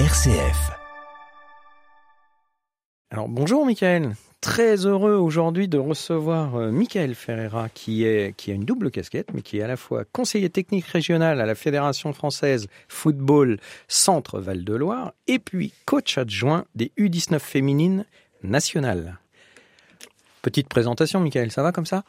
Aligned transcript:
RCF. 0.00 0.72
Alors 3.12 3.28
bonjour 3.28 3.64
Michael, 3.64 4.16
très 4.40 4.86
heureux 4.86 5.14
aujourd'hui 5.14 5.68
de 5.68 5.78
recevoir 5.78 6.56
euh, 6.56 6.72
Michael 6.72 7.14
Ferreira 7.14 7.68
qui, 7.68 8.04
est, 8.04 8.36
qui 8.36 8.50
a 8.50 8.54
une 8.54 8.64
double 8.64 8.90
casquette 8.90 9.28
mais 9.32 9.40
qui 9.40 9.58
est 9.58 9.62
à 9.62 9.68
la 9.68 9.76
fois 9.76 10.04
conseiller 10.04 10.50
technique 10.50 10.86
régional 10.86 11.40
à 11.40 11.46
la 11.46 11.54
Fédération 11.54 12.12
française 12.12 12.66
football 12.88 13.60
Centre 13.86 14.40
Val-de-Loire 14.40 15.12
et 15.28 15.38
puis 15.38 15.72
coach 15.84 16.18
adjoint 16.18 16.64
des 16.74 16.90
U19 16.98 17.38
féminines 17.38 18.04
nationales. 18.42 19.18
Petite 20.42 20.68
présentation 20.68 21.20
Michael, 21.20 21.52
ça 21.52 21.62
va 21.62 21.70
comme 21.70 21.86
ça? 21.86 22.02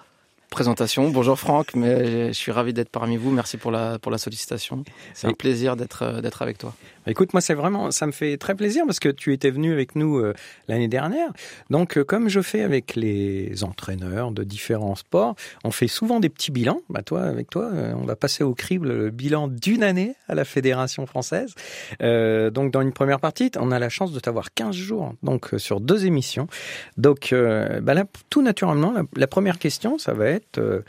Présentation. 0.50 1.09
Bonjour 1.09 1.38
Franck, 1.38 1.75
mais 1.75 2.27
je 2.27 2.34
suis 2.34 2.52
ravi 2.52 2.73
d'être 2.73 2.89
parmi 2.89 3.18
vous. 3.18 3.32
Merci 3.32 3.57
pour 3.57 3.71
la, 3.71 4.00
pour 4.00 4.12
la 4.12 4.18
sollicitation. 4.18 4.84
C'est 5.14 5.27
un 5.27 5.34
plaisir 5.34 5.75
d'être, 5.75 6.04
euh, 6.04 6.21
d'être 6.21 6.41
avec 6.41 6.57
toi. 6.57 6.73
Bah, 7.05 7.12
écoute, 7.12 7.34
moi, 7.34 7.41
c'est 7.41 7.54
vraiment, 7.54 7.91
ça 7.91 8.08
me 8.08 8.12
fait 8.12 8.38
très 8.38 8.55
plaisir 8.55 8.84
parce 8.86 9.00
que 9.00 9.09
tu 9.09 9.34
étais 9.34 9.50
venu 9.50 9.73
avec 9.73 9.95
nous 9.95 10.17
euh, 10.17 10.34
l'année 10.67 10.88
dernière. 10.88 11.30
Donc, 11.70 11.98
euh, 11.98 12.03
comme 12.03 12.30
je 12.30 12.41
fais 12.41 12.62
avec 12.62 12.95
les 12.95 13.63
entraîneurs 13.63 14.31
de 14.31 14.44
différents 14.44 14.95
sports, 14.95 15.36
on 15.63 15.72
fait 15.72 15.88
souvent 15.88 16.20
des 16.20 16.30
petits 16.30 16.52
bilans. 16.52 16.81
Bah, 16.89 17.02
toi, 17.02 17.23
avec 17.23 17.50
toi, 17.50 17.70
on 17.95 18.05
va 18.05 18.16
passer 18.16 18.44
au 18.44 18.53
crible 18.53 18.88
le 18.88 19.09
bilan 19.09 19.48
d'une 19.48 19.84
année 19.84 20.16
à 20.27 20.36
la 20.36 20.45
Fédération 20.45 21.05
française. 21.05 21.53
donc, 22.00 22.72
dans 22.72 22.81
une 22.81 22.94
première 22.94 23.20
partie, 23.20 23.52
on 23.59 23.72
a 23.72 23.80
la 23.80 23.89
chance 23.89 24.12
de 24.12 24.20
t'avoir 24.20 24.53
15 24.53 24.75
jours, 24.75 25.14
donc 25.23 25.50
sur 25.58 25.80
deux 25.80 26.05
émissions. 26.05 26.48
Donc, 26.98 27.34
bah, 27.34 27.94
là, 27.94 28.05
tout 28.30 28.41
naturellement, 28.41 28.94
la 29.16 29.27
première 29.27 29.59
question, 29.59 29.98
ça 29.98 30.14
va 30.14 30.27
être 30.27 30.45
euh, 30.58 30.81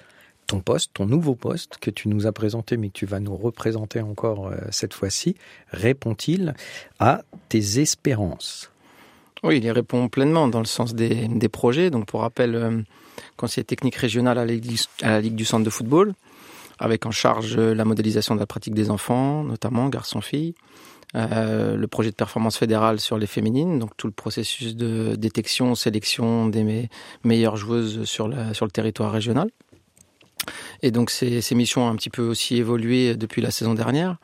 ton 0.46 0.60
poste, 0.60 0.92
ton 0.94 1.06
nouveau 1.06 1.34
poste 1.34 1.78
que 1.80 1.90
tu 1.90 2.08
nous 2.08 2.26
as 2.26 2.32
présenté, 2.32 2.76
mais 2.76 2.88
que 2.88 2.94
tu 2.94 3.06
vas 3.06 3.20
nous 3.20 3.36
représenter 3.36 4.00
encore 4.00 4.48
euh, 4.48 4.56
cette 4.70 4.94
fois-ci, 4.94 5.36
répond-il 5.70 6.54
à 6.98 7.22
tes 7.48 7.80
espérances? 7.80 8.70
Oui, 9.42 9.58
il 9.58 9.64
y 9.64 9.70
répond 9.70 10.08
pleinement 10.08 10.48
dans 10.48 10.60
le 10.60 10.66
sens 10.66 10.94
des, 10.94 11.48
projets. 11.48 11.90
Donc, 11.90 12.06
pour 12.06 12.20
rappel, 12.20 12.54
euh, 12.54 12.80
conseiller 13.36 13.64
technique 13.64 13.96
régional 13.96 14.38
à 14.38 14.44
la, 14.44 14.52
Ligue, 14.52 15.34
du 15.34 15.44
Centre 15.44 15.64
de 15.64 15.70
football, 15.70 16.14
avec 16.78 17.06
en 17.06 17.10
charge 17.10 17.56
la 17.56 17.84
modélisation 17.84 18.34
de 18.34 18.40
la 18.40 18.46
pratique 18.46 18.74
des 18.74 18.90
enfants, 18.90 19.44
notamment 19.44 19.88
garçons-filles. 19.88 20.54
Le 21.14 21.86
projet 21.86 22.10
de 22.10 22.14
performance 22.14 22.58
fédérale 22.58 23.00
sur 23.00 23.18
les 23.18 23.26
féminines, 23.26 23.78
donc 23.78 23.96
tout 23.96 24.06
le 24.06 24.12
processus 24.12 24.76
de 24.76 25.14
détection, 25.16 25.74
sélection 25.74 26.46
des 26.48 26.88
meilleures 27.24 27.56
joueuses 27.56 28.04
sur, 28.04 28.28
le 28.28 28.70
territoire 28.70 29.12
régional. 29.12 29.50
Et 30.82 30.90
donc 30.90 31.10
ces, 31.10 31.54
missions 31.54 31.86
ont 31.86 31.88
un 31.88 31.96
petit 31.96 32.10
peu 32.10 32.22
aussi 32.22 32.56
évolué 32.56 33.16
depuis 33.16 33.42
la 33.42 33.50
saison 33.50 33.74
dernière, 33.74 34.16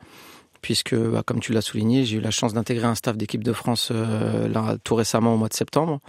puisque, 0.61 0.95
bah, 0.95 1.21
comme 1.23 1.39
tu 1.39 1.51
l'as 1.53 1.61
souligné, 1.61 2.05
j'ai 2.05 2.17
eu 2.17 2.21
la 2.21 2.31
chance 2.31 2.53
d'intégrer 2.53 2.87
un 2.87 2.95
staff 2.95 3.17
d'équipe 3.17 3.43
de 3.43 3.53
France 3.53 3.89
euh, 3.91 4.77
tout 4.83 4.95
récemment 4.95 5.35
au 5.35 5.37
mois 5.37 5.49
de 5.49 5.53
septembre, 5.53 5.99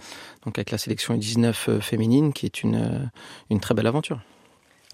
donc 0.45 0.57
avec 0.57 0.71
la 0.71 0.79
sélection 0.79 1.15
19 1.15 1.69
euh, 1.69 1.79
féminine, 1.81 2.33
qui 2.33 2.45
est 2.45 2.63
une, 2.63 3.09
euh, 3.51 3.59
très 3.59 3.75
belle 3.75 3.87
aventure. 3.87 4.21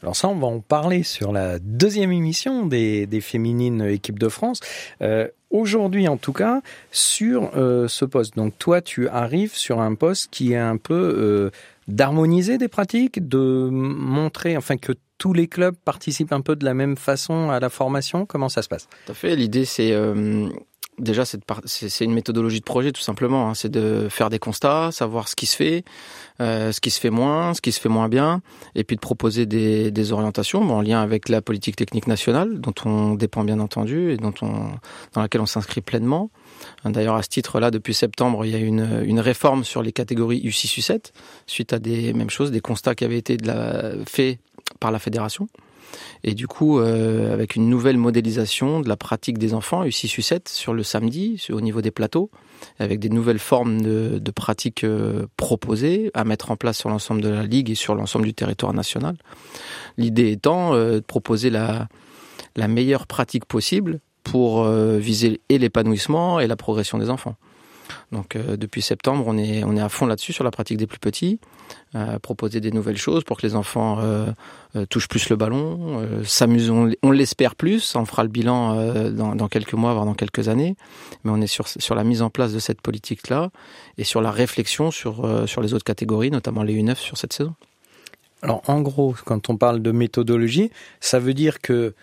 Alors 0.02 0.16
ça, 0.16 0.28
on 0.30 0.36
va 0.36 0.48
en 0.48 0.62
parler 0.62 1.04
sur 1.04 1.32
la 1.32 1.60
deuxième 1.60 2.12
émission 2.12 2.66
des 2.66 3.22
féminines 3.22 3.84
équipe 3.84 4.18
de 4.18 4.30
France. 4.30 4.60
Aujourd'hui, 5.52 6.08
en 6.08 6.18
tout 6.18 6.34
cas, 6.34 6.62
sur 6.92 7.52
ce 7.54 8.06
poste. 8.06 8.36
Donc 8.36 8.58
toi, 8.58 8.82
tu 8.82 9.08
arrives 9.08 9.56
sur 9.56 9.80
un 9.82 9.96
poste 9.96 10.30
qui 10.32 10.54
est 10.54 10.58
un 10.58 10.78
peu 10.78 11.52
d'harmoniser 11.88 12.58
des 12.58 12.68
pratiques, 12.68 13.28
de 13.28 13.70
montrer, 13.70 14.58
enfin 14.58 14.78
que 14.78 14.94
tous 15.22 15.34
les 15.34 15.48
clubs 15.48 15.76
participent 15.86 16.34
un 16.34 16.42
peu 16.42 16.56
de 16.56 16.66
la 16.66 16.74
même 16.74 16.98
façon 16.98 17.52
à 17.52 17.60
la 17.60 17.70
formation 17.70 18.26
Comment 18.26 18.50
ça 18.50 18.64
se 18.64 18.68
passe? 18.68 18.88
Tout 19.06 19.12
à 19.12 19.14
fait. 19.14 19.36
L'idée, 19.36 19.66
c'est 19.66 19.92
euh, 19.92 20.50
déjà 21.02 21.24
c'est 21.26 22.06
une 22.06 22.14
méthodologie 22.14 22.60
de 22.60 22.66
projet 22.66 22.92
tout 22.92 23.02
simplement. 23.02 23.50
Hein. 23.50 23.54
C'est 23.54 23.70
de 23.70 24.08
faire 24.10 24.30
des 24.30 24.40
constats, 24.40 24.92
savoir 24.92 25.28
ce 25.28 25.36
qui 25.36 25.46
se 25.46 25.56
fait, 25.56 25.84
euh, 26.40 26.72
ce 26.72 26.80
qui 26.80 26.92
se 26.92 27.00
fait 27.00 27.10
moins, 27.10 27.54
ce 27.54 27.62
qui 27.62 27.72
se 27.72 27.80
fait 27.80 27.90
moins 27.90 28.08
bien, 28.08 28.42
et 28.76 28.84
puis 28.84 28.96
de 28.96 29.02
proposer 29.02 29.46
des, 29.46 30.12
orientations 30.12 30.62
en 30.62 30.82
lien 30.82 31.02
avec 31.02 31.30
la 31.30 31.42
politique 31.42 31.76
technique 31.76 32.08
nationale, 32.08 32.60
dont 32.60 32.74
on 32.86 33.14
dépend 33.14 33.44
bien 33.44 33.60
entendu 33.60 34.12
et 34.12 34.18
dans 34.18 34.32
laquelle 35.16 35.42
on 35.42 35.46
s'inscrit 35.46 35.82
pleinement. 35.82 36.32
D'ailleurs, 36.84 37.16
à 37.16 37.24
ce 37.24 37.30
titre-là, 37.30 37.72
depuis 37.72 37.94
septembre, 37.94 38.46
il 38.46 38.52
y 38.52 38.56
a 38.56 38.60
une, 38.60 39.04
une 39.06 39.20
réforme 39.20 39.64
sur 39.64 39.82
les 39.82 39.92
catégories 39.92 40.42
U6, 40.44 40.80
U7, 40.80 41.12
suite 41.46 41.74
à 41.74 41.80
des 41.80 42.14
mêmes 42.14 42.30
choses, 42.30 42.52
des 42.52 42.62
constats 42.62 42.96
qui 42.96 43.06
avaient 43.06 43.18
été 43.18 43.38
faits 44.06 44.40
par 44.80 44.92
la 44.92 45.00
fédération. 45.00 45.48
Et 46.24 46.34
du 46.34 46.48
coup, 46.48 46.80
euh, 46.80 47.34
avec 47.34 47.56
une 47.56 47.70
nouvelle 47.70 47.98
modélisation 47.98 48.80
de 48.80 48.90
la 48.90 48.98
pratique 48.98 49.38
des 49.38 49.54
enfants, 49.54 49.84
U6, 49.84 50.20
U7, 50.20 50.50
sur 50.50 50.74
le 50.74 50.84
samedi, 50.84 51.46
au 51.52 51.62
niveau 51.62 51.82
des 51.82 51.92
plateaux, 51.92 52.30
avec 52.80 53.00
des 53.00 53.10
nouvelles 53.10 53.40
formes 53.40 53.82
de, 53.82 54.32
pratiques 54.32 54.84
euh, 54.84 55.28
proposées 55.38 56.12
à 56.14 56.24
mettre 56.24 56.52
en 56.52 56.56
place 56.56 56.78
sur 56.78 56.90
l'ensemble 56.90 57.22
de 57.22 57.30
la 57.30 57.44
Ligue 57.44 57.70
et 57.70 57.76
sur 57.76 57.96
l'ensemble 57.96 58.26
du 58.26 58.34
territoire 58.34 58.74
national. 58.74 59.16
L'idée 59.98 60.32
étant 60.32 60.74
euh, 60.74 60.96
de 60.96 61.00
proposer 61.00 61.50
la, 61.50 61.88
la 62.56 62.68
meilleure 62.68 63.08
pratique 63.08 63.46
possible 63.46 64.00
pour 64.24 64.66
viser 64.66 65.42
et 65.50 65.58
l'épanouissement 65.58 66.40
et 66.40 66.46
la 66.46 66.56
progression 66.56 67.00
des 67.00 67.10
enfants. 67.10 67.36
Donc 68.12 68.36
euh, 68.36 68.58
depuis 68.58 68.82
septembre, 68.82 69.24
on 69.28 69.38
est, 69.38 69.64
on 69.64 69.76
est 69.76 69.82
à 69.82 69.90
fond 69.90 70.06
là-dessus 70.06 70.34
sur 70.34 70.44
la 70.44 70.52
pratique 70.52 70.78
des 70.78 70.88
plus 70.88 71.00
petits, 71.00 71.40
euh, 71.96 72.20
proposer 72.20 72.60
des 72.60 72.72
nouvelles 72.72 72.98
choses 72.98 73.24
pour 73.24 73.38
que 73.38 73.46
les 73.46 73.56
enfants 73.56 74.00
euh, 74.00 74.32
touchent 74.90 75.08
plus 75.08 75.30
le 75.30 75.36
ballon, 75.36 76.08
s'amusent, 76.24 76.70
on, 76.70 77.12
l'espère 77.12 77.56
plus, 77.56 77.96
on 77.96 78.06
fera 78.06 78.24
le 78.24 78.30
bilan 78.30 79.10
dans, 79.12 79.36
dans, 79.36 79.48
quelques 79.48 79.74
mois, 79.74 79.94
voire 79.94 80.06
dans 80.06 80.14
quelques 80.14 80.48
années, 80.48 80.76
mais 81.24 81.32
on 81.32 81.42
est 81.42 81.48
sur, 81.48 81.68
sur 81.68 81.96
la 81.96 82.04
mise 82.04 82.22
en 82.22 82.30
place 82.30 82.54
de 82.54 82.60
cette 82.60 82.82
politique-là 82.82 83.50
et 83.98 84.04
sur 84.04 84.22
la 84.22 84.32
réflexion 84.32 84.92
sur, 84.92 85.48
sur 85.48 85.62
les 85.62 85.74
autres 85.74 85.84
catégories, 85.84 86.32
notamment 86.32 86.64
les 86.64 86.82
U9 86.82 86.96
sur 86.96 87.18
cette 87.18 87.34
saison. 87.34 87.54
Alors 88.44 88.62
en 88.68 88.82
gros, 88.82 89.16
quand 89.26 89.50
on 89.50 89.58
parle 89.58 89.82
de 89.82 89.92
méthodologie, 89.92 90.72
ça 91.00 91.20
veut 91.20 91.34
dire 91.34 91.62
que 91.62 91.94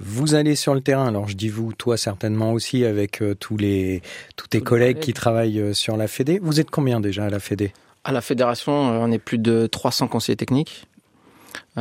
vous 0.00 0.34
allez 0.34 0.54
sur 0.54 0.74
le 0.74 0.80
terrain. 0.80 1.08
Alors 1.08 1.28
je 1.28 1.36
dis 1.36 1.48
vous, 1.48 1.72
toi 1.72 1.96
certainement 1.96 2.52
aussi 2.52 2.84
avec 2.84 3.22
euh, 3.22 3.34
tous 3.34 3.56
les 3.56 4.02
tous 4.36 4.46
tes 4.48 4.60
collègues, 4.60 5.00
qui 5.00 5.12
travaillent 5.12 5.60
euh, 5.60 5.74
sur 5.74 5.96
la 5.96 6.08
Fédé. 6.08 6.38
Vous 6.42 6.60
êtes 6.60 6.70
combien 6.70 7.00
déjà 7.00 7.24
à 7.24 7.30
la 7.30 7.40
Fédé? 7.40 7.72
À 8.04 8.12
la 8.12 8.20
fédération, 8.20 8.72
euh, 8.72 8.98
on 9.00 9.10
est 9.10 9.18
plus 9.18 9.38
de 9.38 9.66
300 9.66 10.08
conseillers 10.08 10.36
techniques 10.36 10.86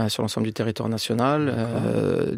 sur 0.09 0.22
l'ensemble 0.22 0.45
du 0.45 0.53
territoire 0.53 0.89
national. 0.89 1.51
Euh, 1.55 2.35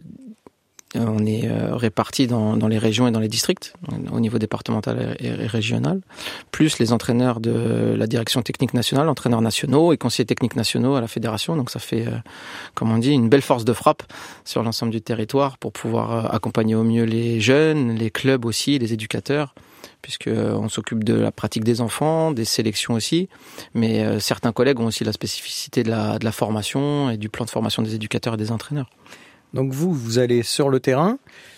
on 0.96 1.26
est 1.26 1.48
euh, 1.48 1.76
répartis 1.76 2.26
dans, 2.26 2.58
dans, 2.58 2.68
les 2.68 2.80
régions 2.80 3.08
et 3.08 3.12
dans 3.12 3.20
les 3.20 3.28
districts, 3.28 3.74
au 4.12 4.20
niveau 4.20 4.40
départemental 4.40 5.16
et, 5.20 5.32
régional, 5.32 6.02
plus 6.52 6.80
les 6.80 6.92
entraîneurs 6.94 7.40
de 7.40 7.96
la 7.96 8.08
direction 8.08 8.42
technique 8.42 8.74
nationale, 8.74 9.08
entraîneurs 9.08 9.42
nationaux 9.42 9.94
et 9.94 9.98
conseillers 9.98 10.26
techniques 10.26 10.56
nationaux 10.56 10.96
à 10.96 11.02
la 11.02 11.08
fédération. 11.08 11.56
Donc 11.56 11.70
ça 11.70 11.80
fait, 11.80 12.08
euh, 12.08 12.18
comme 12.74 12.92
on 12.92 12.98
dit, 12.98 13.12
une 13.12 13.30
belle 13.30 13.44
force 13.44 13.66
de 13.66 13.74
frappe 13.74 14.04
sur 14.46 14.64
l'ensemble 14.64 14.92
du 14.92 15.02
territoire 15.02 15.58
pour 15.60 15.72
pouvoir 15.72 16.34
accompagner 16.34 16.74
au 16.74 16.84
mieux 16.84 17.04
les 17.04 17.40
jeunes, 17.40 17.96
les 17.96 18.10
clubs 18.10 18.46
aussi, 18.46 18.80
les 18.80 18.94
éducateurs 18.94 19.54
puisqu'on 20.02 20.70
s'occupe 20.70 21.04
de 21.04 21.14
la 21.14 21.32
pratique 21.32 21.66
des 21.66 21.82
enfants, 21.82 22.32
des 22.32 22.46
sélections 22.46 22.94
aussi, 22.94 23.28
mais 23.74 24.20
certains 24.22 24.54
collègues 24.54 24.80
ont 24.80 24.86
aussi 24.86 25.04
la 25.04 25.12
spécificité 25.12 25.84
de 25.84 25.90
la, 25.90 26.18
de 26.20 26.24
la 26.24 26.32
formation 26.32 27.10
et 27.10 27.18
du 27.18 27.28
plan 27.28 27.44
de 27.44 27.50
formation 27.50 27.84
des 27.84 27.96
éducateurs 27.96 28.36
et 28.36 28.38
des 28.38 28.54
entraîneurs. 28.54 28.90
Donc 29.54 29.74
vous, 29.74 29.92
vous 29.94 30.20
allez 30.20 30.44
sur 30.44 30.70
le 30.70 30.80
terrain, 30.80 31.18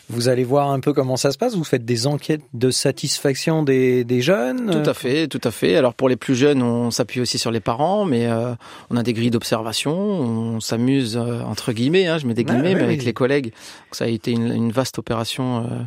vous 0.09 0.27
allez 0.27 0.43
voir 0.43 0.71
un 0.71 0.79
peu 0.79 0.93
comment 0.93 1.17
ça 1.17 1.31
se 1.31 1.37
passe, 1.37 1.55
vous 1.55 1.63
faites 1.63 1.85
des 1.85 2.07
enquêtes 2.07 2.43
de 2.53 2.69
satisfaction 2.69 3.63
des, 3.63 4.03
des 4.03 4.21
jeunes 4.21 4.69
Tout 4.69 4.89
à 4.89 4.93
fait, 4.93 5.27
tout 5.27 5.41
à 5.43 5.51
fait. 5.51 5.75
Alors 5.75 5.93
pour 5.93 6.09
les 6.09 6.15
plus 6.15 6.35
jeunes, 6.35 6.61
on 6.61 6.91
s'appuie 6.91 7.21
aussi 7.21 7.37
sur 7.37 7.51
les 7.51 7.59
parents, 7.59 8.05
mais 8.05 8.27
euh, 8.27 8.53
on 8.89 8.97
a 8.97 9.03
des 9.03 9.13
grilles 9.13 9.31
d'observation, 9.31 9.93
on 9.93 10.59
s'amuse, 10.59 11.17
euh, 11.17 11.41
entre 11.41 11.71
guillemets, 11.71 12.07
hein, 12.07 12.17
je 12.17 12.27
mets 12.27 12.33
des 12.33 12.43
guillemets, 12.43 12.75
mais 12.75 12.83
avec 12.83 13.03
les 13.03 13.13
collègues. 13.13 13.53
Ça 13.91 14.05
a 14.05 14.07
été 14.07 14.31
une, 14.31 14.53
une 14.53 14.71
vaste 14.71 14.99
opération 14.99 15.59
euh, 15.59 15.83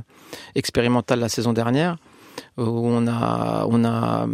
expérimentale 0.54 1.20
la 1.20 1.28
saison 1.28 1.52
dernière, 1.52 1.96
où 2.56 2.62
on 2.64 3.06
a, 3.06 3.66
on 3.68 3.84
a 3.84 4.26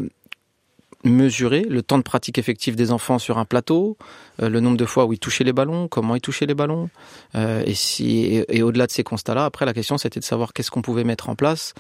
mesurer 1.05 1.63
le 1.63 1.83
temps 1.83 1.99
de 1.99 2.03
pratique 2.03 2.39
effectif 2.39 2.77
des 2.77 2.93
enfants 2.93 3.19
sur 3.19 3.39
un 3.39 3.45
plateau, 3.45 3.97
euh, 4.43 4.49
le 4.49 4.61
nombre 4.61 4.77
de 4.77 4.85
fois 4.85 5.07
où 5.07 5.13
ils 5.13 5.19
touchaient 5.19 5.45
les 5.45 5.53
ballons, 5.53 5.89
comment 5.89 6.15
ils 6.15 6.21
touchaient 6.21 6.47
les 6.47 6.55
ballons, 6.55 6.91
euh, 7.35 7.63
et 7.65 7.75
si 7.75 8.45
et, 8.49 8.63
au-delà 8.63 8.87
de 8.87 8.93
ces 8.93 9.03
constats-là, 9.03 9.45
après 9.45 9.65
la 9.65 9.73
question 9.73 9.99
c'était 9.99 10.21
de 10.21 10.25
savoir 10.25 10.53
qu'est-ce 10.53 10.71
qu'on 10.71 10.83
pouvait 10.83 11.05
mettre 11.05 11.29
en 11.29 11.35
place 11.35 11.75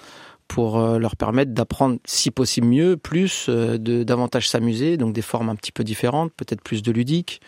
pour 0.48 0.78
euh, 0.78 0.98
leur 0.98 1.16
permettre 1.16 1.52
d'apprendre 1.52 1.98
si 2.04 2.30
possible 2.30 2.66
mieux, 2.66 2.96
plus, 2.96 3.48
de 3.48 4.02
davantage 4.02 4.48
s'amuser, 4.48 4.96
donc 4.96 5.12
des 5.12 5.22
formes 5.22 5.48
un 5.48 5.56
petit 5.56 5.72
peu 5.72 5.84
différentes, 5.84 6.32
peut-être 6.32 6.62
plus 6.62 6.82
de 6.82 6.90
ludique, 6.90 7.40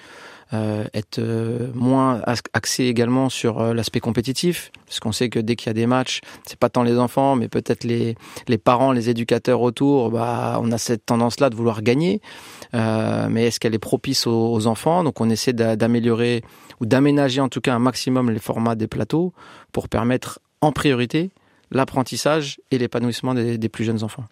euh, 0.54 0.84
être 0.92 1.18
euh, 1.18 1.68
moins 1.74 2.20
axé 2.52 2.84
également 2.84 3.30
sur 3.30 3.60
euh, 3.60 3.72
l'aspect 3.72 4.00
compétitif, 4.00 4.70
parce 4.86 5.00
qu'on 5.00 5.12
sait 5.12 5.30
que 5.30 5.38
dès 5.38 5.56
qu'il 5.56 5.68
y 5.68 5.70
a 5.70 5.74
des 5.74 5.86
matchs, 5.86 6.20
c'est 6.46 6.58
pas 6.58 6.68
tant 6.68 6.82
les 6.82 6.98
enfants, 6.98 7.36
mais 7.36 7.48
peut-être 7.48 7.84
les, 7.84 8.16
les 8.48 8.58
parents, 8.58 8.92
les 8.92 9.08
éducateurs 9.08 9.62
autour, 9.62 10.10
bah, 10.10 10.58
on 10.62 10.70
a 10.70 10.76
cette 10.76 11.06
tendance-là 11.06 11.48
de 11.48 11.56
vouloir 11.56 11.82
gagner. 11.82 12.20
mais 12.74 13.46
est-ce 13.46 13.60
qu'elle 13.60 13.74
est 13.74 13.78
propice 13.78 14.26
aux, 14.26 14.52
aux, 14.52 14.66
enfants? 14.66 15.04
Donc 15.04 15.20
on 15.20 15.30
essaie 15.30 15.54
d'améliorer 15.54 16.42
ou 16.80 16.86
d'aménager 16.86 17.40
en 17.40 17.48
tout 17.48 17.60
cas 17.60 17.74
un 17.74 17.78
maximum 17.78 18.30
les 18.30 18.38
formats 18.38 18.74
des 18.74 18.88
plateaux 18.88 19.32
pour 19.72 19.88
permettre 19.88 20.40
en 20.60 20.72
priorité 20.72 21.30
l'apprentissage 21.70 22.60
et 22.70 22.78
l'épanouissement 22.78 23.34
des, 23.34 23.56
des 23.56 23.68
plus 23.70 23.84
jeunes 23.84 24.02
enfants. 24.04 24.24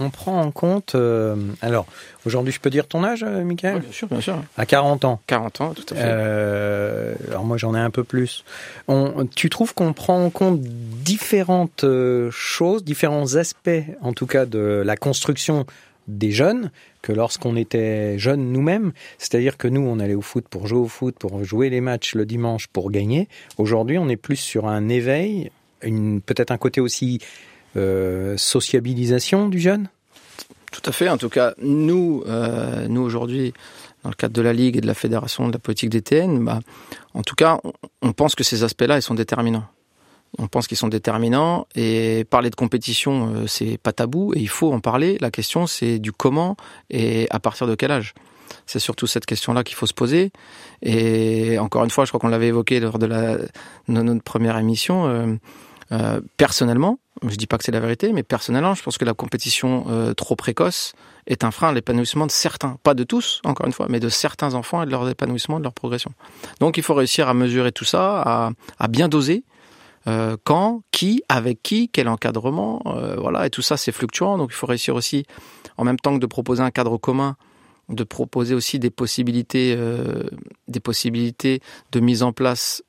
On 0.00 0.10
prend 0.10 0.40
en 0.40 0.50
compte. 0.50 0.94
euh, 0.94 1.36
alors, 1.60 1.86
aujourd'hui, 2.24 2.52
je 2.52 2.60
peux 2.60 2.70
dire 2.70 2.86
ton 2.86 3.04
âge, 3.04 3.22
euh, 3.22 3.44
Michael 3.44 3.80
bien 3.80 3.92
sûr, 3.92 4.08
bien 4.08 4.20
sûr. 4.20 4.42
À 4.56 4.66
40 4.66 5.04
ans. 5.04 5.20
40 5.26 5.60
ans, 5.60 5.74
tout 5.74 5.84
à 5.90 5.94
fait. 5.94 6.02
Euh, 6.04 7.14
alors 7.28 7.44
moi 7.44 7.56
j'en 7.58 7.74
ai 7.74 7.78
un 7.78 7.90
peu 7.90 8.02
plus. 8.02 8.44
On, 8.88 9.26
tu 9.26 9.50
trouves 9.50 9.74
qu'on 9.74 9.92
prend 9.92 10.24
en 10.24 10.30
compte 10.30 10.60
différentes 10.60 11.84
choses, 12.30 12.82
différents 12.82 13.36
aspects 13.36 13.70
en 14.00 14.12
tout 14.12 14.26
cas 14.26 14.46
de 14.46 14.82
la 14.84 14.96
construction 14.96 15.66
des 16.08 16.32
jeunes 16.32 16.70
que 17.02 17.12
lorsqu'on 17.12 17.56
était 17.56 18.18
jeunes 18.18 18.52
nous-mêmes? 18.52 18.92
C'est-à-dire 19.18 19.56
que 19.56 19.68
nous 19.68 19.82
on 19.82 20.00
allait 20.00 20.14
au 20.14 20.22
foot 20.22 20.46
pour 20.48 20.66
jouer 20.66 20.80
au 20.80 20.88
foot, 20.88 21.14
pour 21.18 21.44
jouer 21.44 21.70
les 21.70 21.80
matchs 21.80 22.14
le 22.14 22.26
dimanche 22.26 22.66
pour 22.68 22.90
gagner. 22.90 23.28
Aujourd'hui 23.58 23.98
on 23.98 24.08
est 24.08 24.16
plus 24.16 24.36
sur 24.36 24.66
un 24.66 24.88
éveil, 24.88 25.50
peut-être 25.80 26.50
un 26.50 26.58
côté 26.58 26.80
aussi 26.80 27.20
sociabilisation 27.74 29.48
du 29.48 29.60
jeune? 29.60 29.88
Tout 30.70 30.82
à 30.84 30.92
fait. 30.92 31.08
En 31.08 31.18
tout 31.18 31.28
cas, 31.28 31.54
nous, 31.60 32.22
euh, 32.26 32.86
nous 32.88 33.00
aujourd'hui, 33.00 33.52
dans 34.04 34.10
le 34.10 34.14
cadre 34.14 34.34
de 34.34 34.42
la 34.42 34.52
Ligue 34.52 34.76
et 34.76 34.80
de 34.80 34.86
la 34.86 34.94
Fédération 34.94 35.48
de 35.48 35.52
la 35.52 35.58
politique 35.58 35.90
DTN, 35.90 36.44
bah, 36.44 36.60
en 37.14 37.22
tout 37.22 37.34
cas, 37.34 37.60
on, 38.02 38.12
pense 38.12 38.34
que 38.34 38.44
ces 38.44 38.62
aspects-là, 38.62 38.96
ils 38.96 39.02
sont 39.02 39.14
déterminants. 39.14 39.64
On 40.38 40.46
pense 40.46 40.68
qu'ils 40.68 40.76
sont 40.76 40.88
déterminants 40.88 41.66
et 41.74 42.24
parler 42.30 42.50
de 42.50 42.54
compétition, 42.54 43.34
euh, 43.34 43.46
c'est 43.48 43.78
pas 43.78 43.92
tabou 43.92 44.32
et 44.34 44.38
il 44.38 44.48
faut 44.48 44.72
en 44.72 44.78
parler. 44.78 45.18
La 45.20 45.32
question, 45.32 45.66
c'est 45.66 45.98
du 45.98 46.12
comment 46.12 46.56
et 46.88 47.26
à 47.30 47.40
partir 47.40 47.66
de 47.66 47.74
quel 47.74 47.90
âge? 47.90 48.14
C'est 48.66 48.78
surtout 48.78 49.08
cette 49.08 49.26
question-là 49.26 49.64
qu'il 49.64 49.74
faut 49.74 49.86
se 49.86 49.94
poser. 49.94 50.30
Et 50.82 51.58
encore 51.58 51.82
une 51.82 51.90
fois, 51.90 52.04
je 52.04 52.10
crois 52.10 52.20
qu'on 52.20 52.28
l'avait 52.28 52.48
évoqué 52.48 52.78
lors 52.78 53.00
de, 53.00 53.06
la, 53.06 53.38
notre 53.88 54.22
première 54.22 54.56
émission. 54.56 55.08
euh, 55.08 55.34
euh, 55.92 56.20
personnellement, 56.36 56.98
je 57.26 57.36
dis 57.36 57.46
pas 57.46 57.58
que 57.58 57.64
c'est 57.64 57.72
la 57.72 57.80
vérité, 57.80 58.12
mais 58.12 58.22
personnellement, 58.22 58.74
je 58.74 58.82
pense 58.82 58.96
que 58.98 59.04
la 59.04 59.14
compétition 59.14 59.86
euh, 59.88 60.14
trop 60.14 60.36
précoce 60.36 60.92
est 61.26 61.44
un 61.44 61.50
frein 61.50 61.68
à 61.68 61.72
l'épanouissement 61.72 62.26
de 62.26 62.30
certains, 62.30 62.78
pas 62.82 62.94
de 62.94 63.04
tous, 63.04 63.40
encore 63.44 63.66
une 63.66 63.72
fois, 63.72 63.86
mais 63.88 64.00
de 64.00 64.08
certains 64.08 64.54
enfants 64.54 64.82
et 64.82 64.86
de 64.86 64.90
leur 64.90 65.08
épanouissement, 65.08 65.58
de 65.58 65.64
leur 65.64 65.74
progression. 65.74 66.12
Donc 66.60 66.76
il 66.76 66.82
faut 66.82 66.94
réussir 66.94 67.28
à 67.28 67.34
mesurer 67.34 67.72
tout 67.72 67.84
ça, 67.84 68.22
à, 68.22 68.50
à 68.78 68.88
bien 68.88 69.08
doser. 69.08 69.44
euh, 70.06 70.36
quand, 70.44 70.82
qui, 70.92 71.22
avec 71.28 71.62
qui, 71.62 71.88
quel 71.88 72.08
encadrement, 72.08 72.82
euh, 72.86 73.16
voilà, 73.16 73.46
et 73.46 73.50
tout 73.50 73.62
ça 73.62 73.76
c'est 73.76 73.92
fluctuant, 73.92 74.38
donc 74.38 74.50
il 74.52 74.54
faut 74.56 74.66
réussir 74.66 74.94
aussi, 74.94 75.24
en 75.76 75.84
même 75.84 75.98
temps 75.98 76.14
que 76.14 76.20
de 76.20 76.26
proposer 76.26 76.62
un 76.62 76.70
cadre 76.70 76.96
commun, 76.96 77.36
de 77.88 78.04
proposer 78.04 78.54
aussi 78.54 78.78
des 78.78 78.90
possibilités, 78.90 79.74
euh, 79.76 80.22
des 80.68 80.80
possibilités 80.80 81.60
de 81.92 82.00
mise 82.00 82.22
en 82.22 82.32
place 82.32 82.82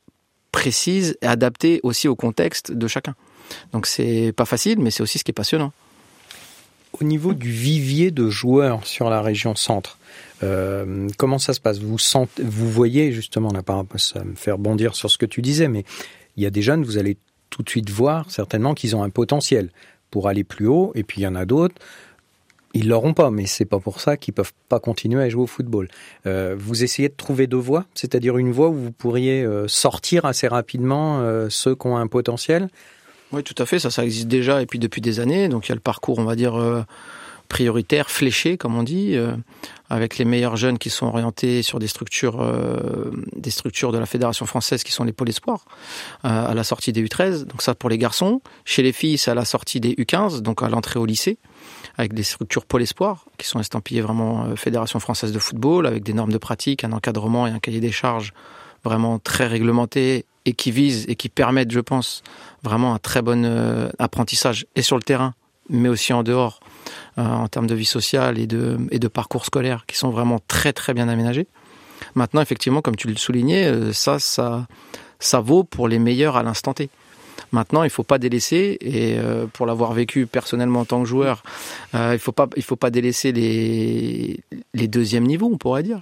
précises 0.51 1.17
et 1.21 1.27
adaptées 1.27 1.79
aussi 1.83 2.07
au 2.07 2.15
contexte 2.15 2.71
de 2.71 2.87
chacun. 2.87 3.15
Donc 3.73 3.85
c'est 3.85 4.33
pas 4.35 4.45
facile, 4.45 4.79
mais 4.79 4.91
c'est 4.91 5.03
aussi 5.03 5.17
ce 5.17 5.23
qui 5.23 5.31
est 5.31 5.33
passionnant. 5.33 5.71
Au 6.99 7.03
niveau 7.03 7.33
du 7.33 7.49
vivier 7.49 8.11
de 8.11 8.29
joueurs 8.29 8.85
sur 8.85 9.09
la 9.09 9.21
région 9.21 9.55
centre, 9.55 9.97
euh, 10.43 11.07
comment 11.17 11.39
ça 11.39 11.53
se 11.53 11.59
passe? 11.59 11.79
Vous, 11.79 11.97
sentez, 11.97 12.43
vous 12.43 12.69
voyez 12.69 13.11
justement, 13.11 13.51
là, 13.51 13.61
ça 13.97 14.23
me 14.23 14.35
fait 14.35 14.51
rebondir 14.51 14.95
sur 14.95 15.09
ce 15.09 15.17
que 15.17 15.25
tu 15.25 15.41
disais, 15.41 15.67
mais 15.67 15.85
il 16.35 16.43
y 16.43 16.45
a 16.45 16.49
des 16.49 16.61
jeunes, 16.61 16.83
vous 16.83 16.97
allez 16.97 17.17
tout 17.49 17.63
de 17.63 17.69
suite 17.69 17.89
voir 17.89 18.29
certainement 18.29 18.73
qu'ils 18.73 18.95
ont 18.95 19.03
un 19.03 19.09
potentiel 19.09 19.69
pour 20.09 20.27
aller 20.27 20.43
plus 20.43 20.67
haut, 20.67 20.91
et 20.95 21.03
puis 21.03 21.21
il 21.21 21.23
y 21.23 21.27
en 21.27 21.35
a 21.35 21.45
d'autres, 21.45 21.75
ils 22.73 22.87
l'auront 22.87 23.13
pas, 23.13 23.31
mais 23.31 23.45
c'est 23.45 23.65
pas 23.65 23.79
pour 23.79 23.99
ça 23.99 24.17
qu'ils 24.17 24.33
peuvent 24.33 24.53
pas 24.69 24.79
continuer 24.79 25.21
à 25.21 25.29
jouer 25.29 25.43
au 25.43 25.47
football. 25.47 25.89
Euh, 26.25 26.55
vous 26.57 26.83
essayez 26.83 27.09
de 27.09 27.15
trouver 27.15 27.47
deux 27.47 27.57
voies, 27.57 27.85
c'est-à-dire 27.93 28.37
une 28.37 28.51
voie 28.51 28.69
où 28.69 28.75
vous 28.75 28.91
pourriez 28.91 29.43
euh, 29.43 29.67
sortir 29.67 30.25
assez 30.25 30.47
rapidement 30.47 31.19
euh, 31.19 31.47
ceux 31.49 31.75
qui 31.75 31.87
ont 31.87 31.97
un 31.97 32.07
potentiel. 32.07 32.69
Oui, 33.31 33.43
tout 33.43 33.55
à 33.57 33.65
fait, 33.65 33.79
ça, 33.79 33.89
ça 33.89 34.03
existe 34.03 34.27
déjà 34.27 34.61
et 34.61 34.65
puis 34.65 34.79
depuis 34.79 35.01
des 35.01 35.19
années. 35.19 35.47
Donc 35.47 35.67
il 35.67 35.69
y 35.69 35.71
a 35.71 35.75
le 35.75 35.81
parcours, 35.81 36.19
on 36.19 36.25
va 36.25 36.35
dire, 36.35 36.55
euh, 36.55 36.83
prioritaire, 37.47 38.09
fléché, 38.09 38.57
comme 38.57 38.77
on 38.77 38.83
dit, 38.83 39.15
euh, 39.15 39.35
avec 39.89 40.17
les 40.17 40.25
meilleurs 40.25 40.57
jeunes 40.57 40.77
qui 40.77 40.89
sont 40.89 41.05
orientés 41.07 41.63
sur 41.63 41.79
des 41.79 41.87
structures, 41.87 42.41
euh, 42.41 43.11
des 43.35 43.51
structures 43.51 43.91
de 43.93 43.97
la 43.97 44.05
Fédération 44.05 44.45
française 44.45 44.83
qui 44.83 44.91
sont 44.91 45.05
les 45.05 45.13
pôles 45.13 45.29
espoirs, 45.29 45.65
à 46.23 46.53
la 46.53 46.63
sortie 46.63 46.91
des 46.91 47.03
U13. 47.03 47.45
Donc 47.45 47.61
ça 47.61 47.73
pour 47.73 47.89
les 47.89 47.97
garçons. 47.97 48.41
Chez 48.65 48.83
les 48.83 48.93
filles, 48.93 49.17
c'est 49.17 49.31
à 49.31 49.35
la 49.35 49.45
sortie 49.45 49.79
des 49.79 49.93
U15, 49.93 50.41
donc 50.41 50.61
à 50.63 50.69
l'entrée 50.69 50.99
au 50.99 51.05
lycée, 51.05 51.37
avec 51.97 52.13
des 52.13 52.23
structures 52.23 52.65
pôle 52.65 52.81
espoir 52.81 53.25
qui 53.37 53.47
sont 53.47 53.59
estampillées 53.59 54.01
vraiment 54.01 54.45
euh, 54.45 54.55
Fédération 54.55 54.99
française 54.99 55.31
de 55.31 55.39
football, 55.39 55.85
avec 55.85 56.03
des 56.03 56.13
normes 56.13 56.31
de 56.31 56.37
pratique, 56.37 56.83
un 56.83 56.91
encadrement 56.91 57.47
et 57.47 57.51
un 57.51 57.59
cahier 57.59 57.79
des 57.79 57.91
charges 57.91 58.33
vraiment 58.83 59.19
très 59.19 59.47
réglementés 59.47 60.25
et 60.45 60.53
qui 60.53 60.71
visent 60.71 61.05
et 61.07 61.15
qui 61.15 61.29
permettent, 61.29 61.71
je 61.71 61.79
pense, 61.79 62.23
vraiment 62.63 62.93
un 62.93 62.99
très 62.99 63.21
bon 63.21 63.45
euh, 63.45 63.89
apprentissage 63.99 64.65
et 64.75 64.81
sur 64.81 64.95
le 64.95 65.03
terrain, 65.03 65.33
mais 65.69 65.89
aussi 65.89 66.13
en 66.13 66.23
dehors, 66.23 66.59
euh, 67.17 67.23
en 67.23 67.47
termes 67.47 67.67
de 67.67 67.75
vie 67.75 67.85
sociale 67.85 68.39
et 68.39 68.47
de, 68.47 69.07
parcours 69.07 69.45
scolaire, 69.45 69.85
qui 69.85 69.97
sont 69.97 70.09
vraiment 70.09 70.39
très 70.47 70.73
très 70.73 70.93
bien 70.93 71.09
aménagés. 71.09 71.47
Maintenant, 72.15 72.41
effectivement, 72.41 72.81
comme 72.81 72.95
tu 72.95 73.07
le 73.07 73.15
soulignais, 73.15 73.71
ça 73.93 75.39
vaut 75.39 75.63
pour 75.63 75.87
les 75.87 75.99
meilleurs 75.99 76.35
à 76.35 76.43
l'instant 76.43 76.73
T. 76.73 76.89
Maintenant, 77.51 77.83
il 77.83 77.89
faut 77.89 78.03
pas 78.03 78.17
délaisser 78.17 78.77
et 78.81 79.17
euh, 79.17 79.45
pour 79.51 79.65
l'avoir 79.65 79.93
vécu 79.93 80.25
personnellement 80.25 80.81
en 80.81 80.85
tant 80.85 81.01
que 81.01 81.07
joueur, 81.07 81.43
euh, 81.95 82.11
il 82.13 82.19
faut 82.19 82.31
pas 82.31 82.47
il 82.55 82.63
faut 82.63 82.77
pas 82.77 82.89
délaisser 82.91 83.31
les 83.31 84.39
les 84.73 84.87
deuxièmes 84.87 85.25
niveaux, 85.25 85.49
on 85.51 85.57
pourrait 85.57 85.83
dire. 85.83 86.01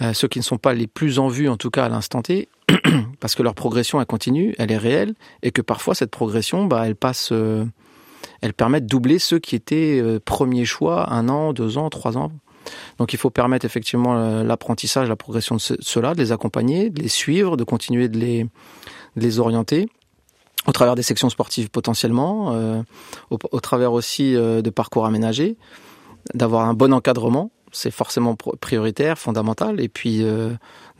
Euh, 0.00 0.14
ceux 0.14 0.28
qui 0.28 0.38
ne 0.38 0.44
sont 0.44 0.56
pas 0.56 0.72
les 0.72 0.86
plus 0.86 1.18
en 1.18 1.28
vue 1.28 1.48
en 1.48 1.58
tout 1.58 1.70
cas 1.70 1.84
à 1.84 1.88
l'instant 1.90 2.22
T 2.22 2.48
parce 3.20 3.34
que 3.34 3.42
leur 3.42 3.54
progression 3.54 4.00
elle 4.00 4.06
continue, 4.06 4.54
elle 4.58 4.72
est 4.72 4.78
réelle 4.78 5.14
et 5.42 5.50
que 5.50 5.60
parfois 5.60 5.94
cette 5.94 6.10
progression 6.10 6.64
bah 6.64 6.84
elle 6.86 6.96
passe 6.96 7.28
euh, 7.32 7.64
elle 8.40 8.54
permet 8.54 8.80
de 8.80 8.86
doubler 8.86 9.18
ceux 9.18 9.38
qui 9.38 9.54
étaient 9.54 10.00
euh, 10.02 10.18
premier 10.24 10.64
choix 10.64 11.12
un 11.12 11.28
an, 11.28 11.52
deux 11.52 11.76
ans, 11.76 11.90
trois 11.90 12.16
ans. 12.16 12.32
Donc 12.98 13.12
il 13.12 13.18
faut 13.18 13.30
permettre 13.30 13.66
effectivement 13.66 14.16
euh, 14.16 14.42
l'apprentissage, 14.42 15.08
la 15.08 15.16
progression 15.16 15.56
de 15.56 15.60
ce- 15.60 15.74
ceux-là, 15.80 16.14
de 16.14 16.20
les 16.20 16.32
accompagner, 16.32 16.88
de 16.90 17.02
les 17.02 17.08
suivre, 17.08 17.56
de 17.56 17.64
continuer 17.64 18.08
de 18.08 18.18
les, 18.18 18.44
de 18.44 19.20
les 19.20 19.38
orienter 19.40 19.88
au 20.66 20.72
travers 20.72 20.94
des 20.94 21.02
sections 21.02 21.30
sportives 21.30 21.70
potentiellement, 21.70 22.52
euh, 22.54 22.82
au, 23.30 23.38
au 23.50 23.60
travers 23.60 23.92
aussi 23.92 24.36
euh, 24.36 24.62
de 24.62 24.70
parcours 24.70 25.06
aménagés, 25.06 25.56
d'avoir 26.34 26.66
un 26.66 26.74
bon 26.74 26.92
encadrement, 26.92 27.50
c'est 27.72 27.90
forcément 27.90 28.36
prioritaire, 28.36 29.18
fondamental, 29.18 29.80
et 29.80 29.88
puis 29.88 30.22
euh, 30.22 30.50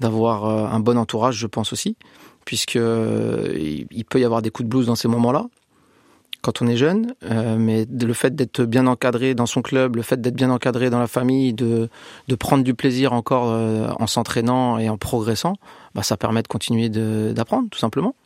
d'avoir 0.01 0.47
euh, 0.47 0.67
un 0.67 0.81
bon 0.81 0.99
entourage, 0.99 1.37
je 1.37 1.47
pense 1.47 1.73
aussi, 1.73 1.97
puisque 2.45 2.77
euh, 2.77 3.53
il 3.57 3.87
il 3.91 4.05
peut 4.05 4.21
y 4.21 4.25
avoir 4.25 4.43
des 4.43 4.51
coups 4.51 4.65
de 4.67 4.71
blues 4.71 4.87
dans 4.87 4.97
ces 4.97 5.09
moments-là 5.09 5.47
quand 6.41 6.61
on 6.61 6.67
est 6.67 6.77
jeune, 6.77 7.15
euh, 7.31 7.57
mais 7.57 7.87
le 7.87 8.13
fait 8.15 8.35
d'être 8.35 8.63
bien 8.65 8.89
encadré 8.89 9.33
dans 9.35 9.47
son 9.47 9.63
club, 9.63 9.95
le 9.95 10.03
fait 10.03 10.21
d'être 10.21 10.35
bien 10.35 10.51
encadré 10.51 10.91
dans 10.91 10.99
la 10.99 11.07
famille, 11.07 11.53
de, 11.53 11.89
de 12.27 12.35
prendre 12.35 12.65
du 12.65 12.75
plaisir 12.75 13.13
encore 13.13 13.45
en 14.01 14.07
s'entraînant 14.09 14.77
et 14.77 14.89
en 14.89 14.97
progressant, 14.97 15.55
bah, 15.95 16.03
ça 16.03 16.17
permet 16.17 16.43
de 16.43 16.49
continuer 16.49 16.89
d'apprendre, 16.89 17.69
tout 17.71 17.79
simplement. 17.79 18.17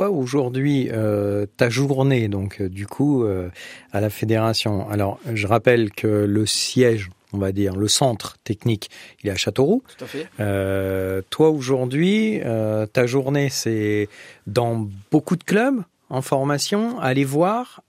Toi, 0.00 0.08
aujourd'hui, 0.08 0.88
euh, 0.90 1.44
ta 1.58 1.68
journée, 1.68 2.28
donc, 2.28 2.62
euh, 2.62 2.70
du 2.70 2.86
coup, 2.86 3.22
euh, 3.22 3.50
à 3.92 4.00
la 4.00 4.08
fédération. 4.08 4.88
Alors, 4.88 5.20
je 5.30 5.46
rappelle 5.46 5.90
que 5.90 6.06
le 6.06 6.46
siège, 6.46 7.10
on 7.34 7.38
va 7.38 7.52
dire, 7.52 7.76
le 7.76 7.86
centre 7.86 8.38
technique, 8.42 8.88
il 9.22 9.28
est 9.28 9.32
à 9.32 9.36
Châteauroux. 9.36 9.82
Tout 9.98 10.04
à 10.04 10.06
fait. 10.06 10.26
Euh, 10.40 11.20
toi, 11.28 11.50
aujourd'hui, 11.50 12.40
euh, 12.42 12.86
ta 12.86 13.06
journée, 13.06 13.50
c'est 13.50 14.08
dans 14.46 14.88
beaucoup 15.10 15.36
de 15.36 15.44
clubs 15.44 15.82
en 16.08 16.22
formation, 16.22 16.98
aller 16.98 17.24
voir 17.24 17.82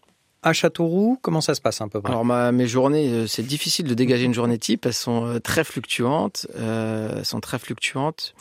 à 0.44 0.52
Châteauroux. 0.52 1.18
Comment 1.22 1.40
ça 1.40 1.56
se 1.56 1.62
passe 1.62 1.80
un 1.80 1.88
peu 1.88 2.02
près? 2.02 2.12
Alors 2.12 2.26
ma, 2.26 2.52
mes 2.52 2.68
journées, 2.68 3.26
c'est 3.28 3.46
difficile 3.46 3.86
de 3.86 3.94
dégager 3.94 4.26
une 4.26 4.34
journée 4.34 4.58
type. 4.58 4.86
Elles 4.86 4.94
sont 4.94 5.40
très 5.42 5.64
fluctuantes. 5.64 6.46
Euh, 6.58 7.20
elles 7.20 7.26
sont 7.26 7.40
très 7.40 7.58
fluctuantes. 7.58 8.34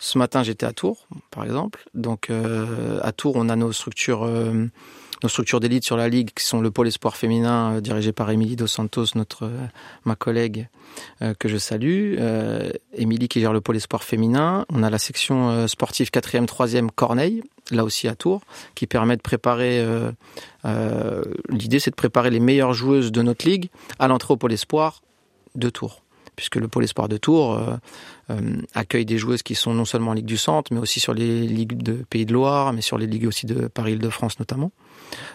Ce 0.00 0.16
matin, 0.16 0.44
j'étais 0.44 0.64
à 0.64 0.72
Tours, 0.72 1.08
par 1.30 1.44
exemple. 1.44 1.84
Donc 1.92 2.30
euh, 2.30 3.00
à 3.02 3.10
Tours, 3.10 3.34
on 3.34 3.48
a 3.48 3.56
nos 3.56 3.72
structures, 3.72 4.24
euh, 4.24 4.70
nos 5.24 5.28
structures 5.28 5.58
d'élite 5.58 5.84
sur 5.84 5.96
la 5.96 6.08
ligue, 6.08 6.30
qui 6.34 6.44
sont 6.44 6.60
le 6.60 6.70
pôle 6.70 6.86
espoir 6.86 7.16
féminin 7.16 7.74
euh, 7.74 7.80
dirigé 7.80 8.12
par 8.12 8.30
Émilie 8.30 8.54
dos 8.54 8.68
Santos, 8.68 9.06
notre 9.16 9.50
ma 10.04 10.14
collègue 10.14 10.68
que 11.38 11.48
je 11.48 11.58
salue. 11.58 12.16
Émilie 12.94 13.28
qui 13.28 13.40
gère 13.40 13.52
le 13.52 13.60
pôle 13.60 13.76
espoir 13.76 14.02
féminin. 14.02 14.64
On 14.72 14.82
a 14.82 14.90
la 14.90 14.98
section 14.98 15.68
sportive 15.68 16.10
4e, 16.10 16.46
3e 16.46 16.88
Corneille, 16.92 17.42
là 17.70 17.84
aussi 17.84 18.08
à 18.08 18.14
Tours, 18.14 18.40
qui 18.74 18.86
permet 18.86 19.16
de 19.16 19.22
préparer. 19.22 19.84
L'idée, 20.64 21.78
c'est 21.78 21.90
de 21.90 21.96
préparer 21.96 22.30
les 22.30 22.40
meilleures 22.40 22.72
joueuses 22.72 23.12
de 23.12 23.22
notre 23.22 23.46
ligue 23.46 23.68
à 23.98 24.08
l'entrée 24.08 24.34
au 24.34 24.36
pôle 24.36 24.52
espoir 24.52 25.02
de 25.54 25.70
Tours. 25.70 26.02
Puisque 26.38 26.54
le 26.54 26.68
pôle 26.68 26.84
espoir 26.84 27.08
de 27.08 27.16
Tours 27.16 27.54
euh, 27.54 27.74
euh, 28.30 28.62
accueille 28.72 29.04
des 29.04 29.18
joueuses 29.18 29.42
qui 29.42 29.56
sont 29.56 29.74
non 29.74 29.84
seulement 29.84 30.12
en 30.12 30.14
Ligue 30.14 30.24
du 30.24 30.36
Centre, 30.36 30.72
mais 30.72 30.78
aussi 30.78 31.00
sur 31.00 31.12
les 31.12 31.48
ligues 31.48 31.82
de 31.82 32.04
Pays 32.08 32.26
de 32.26 32.32
Loire, 32.32 32.72
mais 32.72 32.80
sur 32.80 32.96
les 32.96 33.08
ligues 33.08 33.26
aussi 33.26 33.44
de 33.44 33.66
Paris-Île-de-France 33.66 34.38
notamment. 34.38 34.70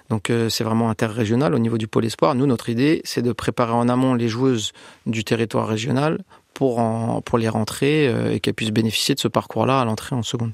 Donc 0.10 0.30
euh, 0.30 0.48
c'est 0.48 0.64
vraiment 0.64 0.90
interrégional 0.90 1.54
au 1.54 1.60
niveau 1.60 1.78
du 1.78 1.90
pôle 1.90 2.06
espoir. 2.06 2.36
Nous, 2.36 2.46
notre 2.46 2.70
idée, 2.70 3.02
c'est 3.04 3.22
de 3.22 3.34
préparer 3.34 3.74
en 3.74 3.90
amont 3.90 4.14
les 4.14 4.30
joueuses 4.30 4.72
du 5.06 5.26
territoire 5.26 5.68
régional 5.68 6.24
pour, 6.54 6.80
en, 6.80 7.22
pour 7.22 7.38
les 7.38 7.50
rentrer 7.50 8.34
et 8.34 8.40
qu'elles 8.40 8.54
puissent 8.54 8.72
bénéficier 8.72 9.14
de 9.14 9.20
ce 9.20 9.28
parcours-là 9.28 9.82
à 9.82 9.86
l'entrée 9.86 10.16
en 10.16 10.24
seconde. 10.24 10.54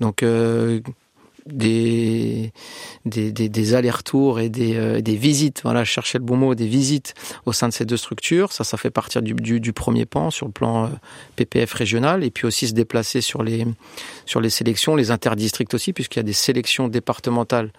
Donc 0.00 0.22
euh, 0.22 0.80
des, 1.52 2.52
des, 3.04 3.32
des, 3.32 3.74
allers-retours 3.74 4.40
et 4.40 4.48
des, 4.48 4.76
euh, 4.76 5.00
des 5.00 5.16
visites. 5.16 5.62
Voilà, 5.62 5.84
je 5.84 5.90
cherchais 5.90 6.18
le 6.18 6.24
bon 6.24 6.36
mot, 6.36 6.54
des 6.54 6.66
visites 6.66 7.14
au 7.46 7.52
sein 7.52 7.68
de 7.68 7.72
ces 7.72 7.84
deux 7.84 7.96
structures. 7.96 8.52
Ça, 8.52 8.64
ça 8.64 8.76
fait 8.76 8.90
partir 8.90 9.22
du, 9.22 9.34
du, 9.34 9.60
du 9.60 9.72
premier 9.72 10.06
pan 10.06 10.30
sur 10.30 10.46
le 10.46 10.52
plan 10.52 10.84
euh, 10.84 10.88
PPF 11.36 11.72
régional 11.72 12.24
et 12.24 12.30
puis 12.30 12.46
aussi 12.46 12.68
se 12.68 12.74
déplacer 12.74 13.20
sur 13.20 13.42
les, 13.42 13.66
sur 14.26 14.40
les 14.40 14.50
sélections, 14.50 14.96
les 14.96 15.10
interdistricts 15.10 15.74
aussi, 15.74 15.92
puisqu'il 15.92 16.18
y 16.18 16.20
a 16.20 16.24
des 16.24 16.32
sélections 16.32 16.88
départementales 16.88 17.72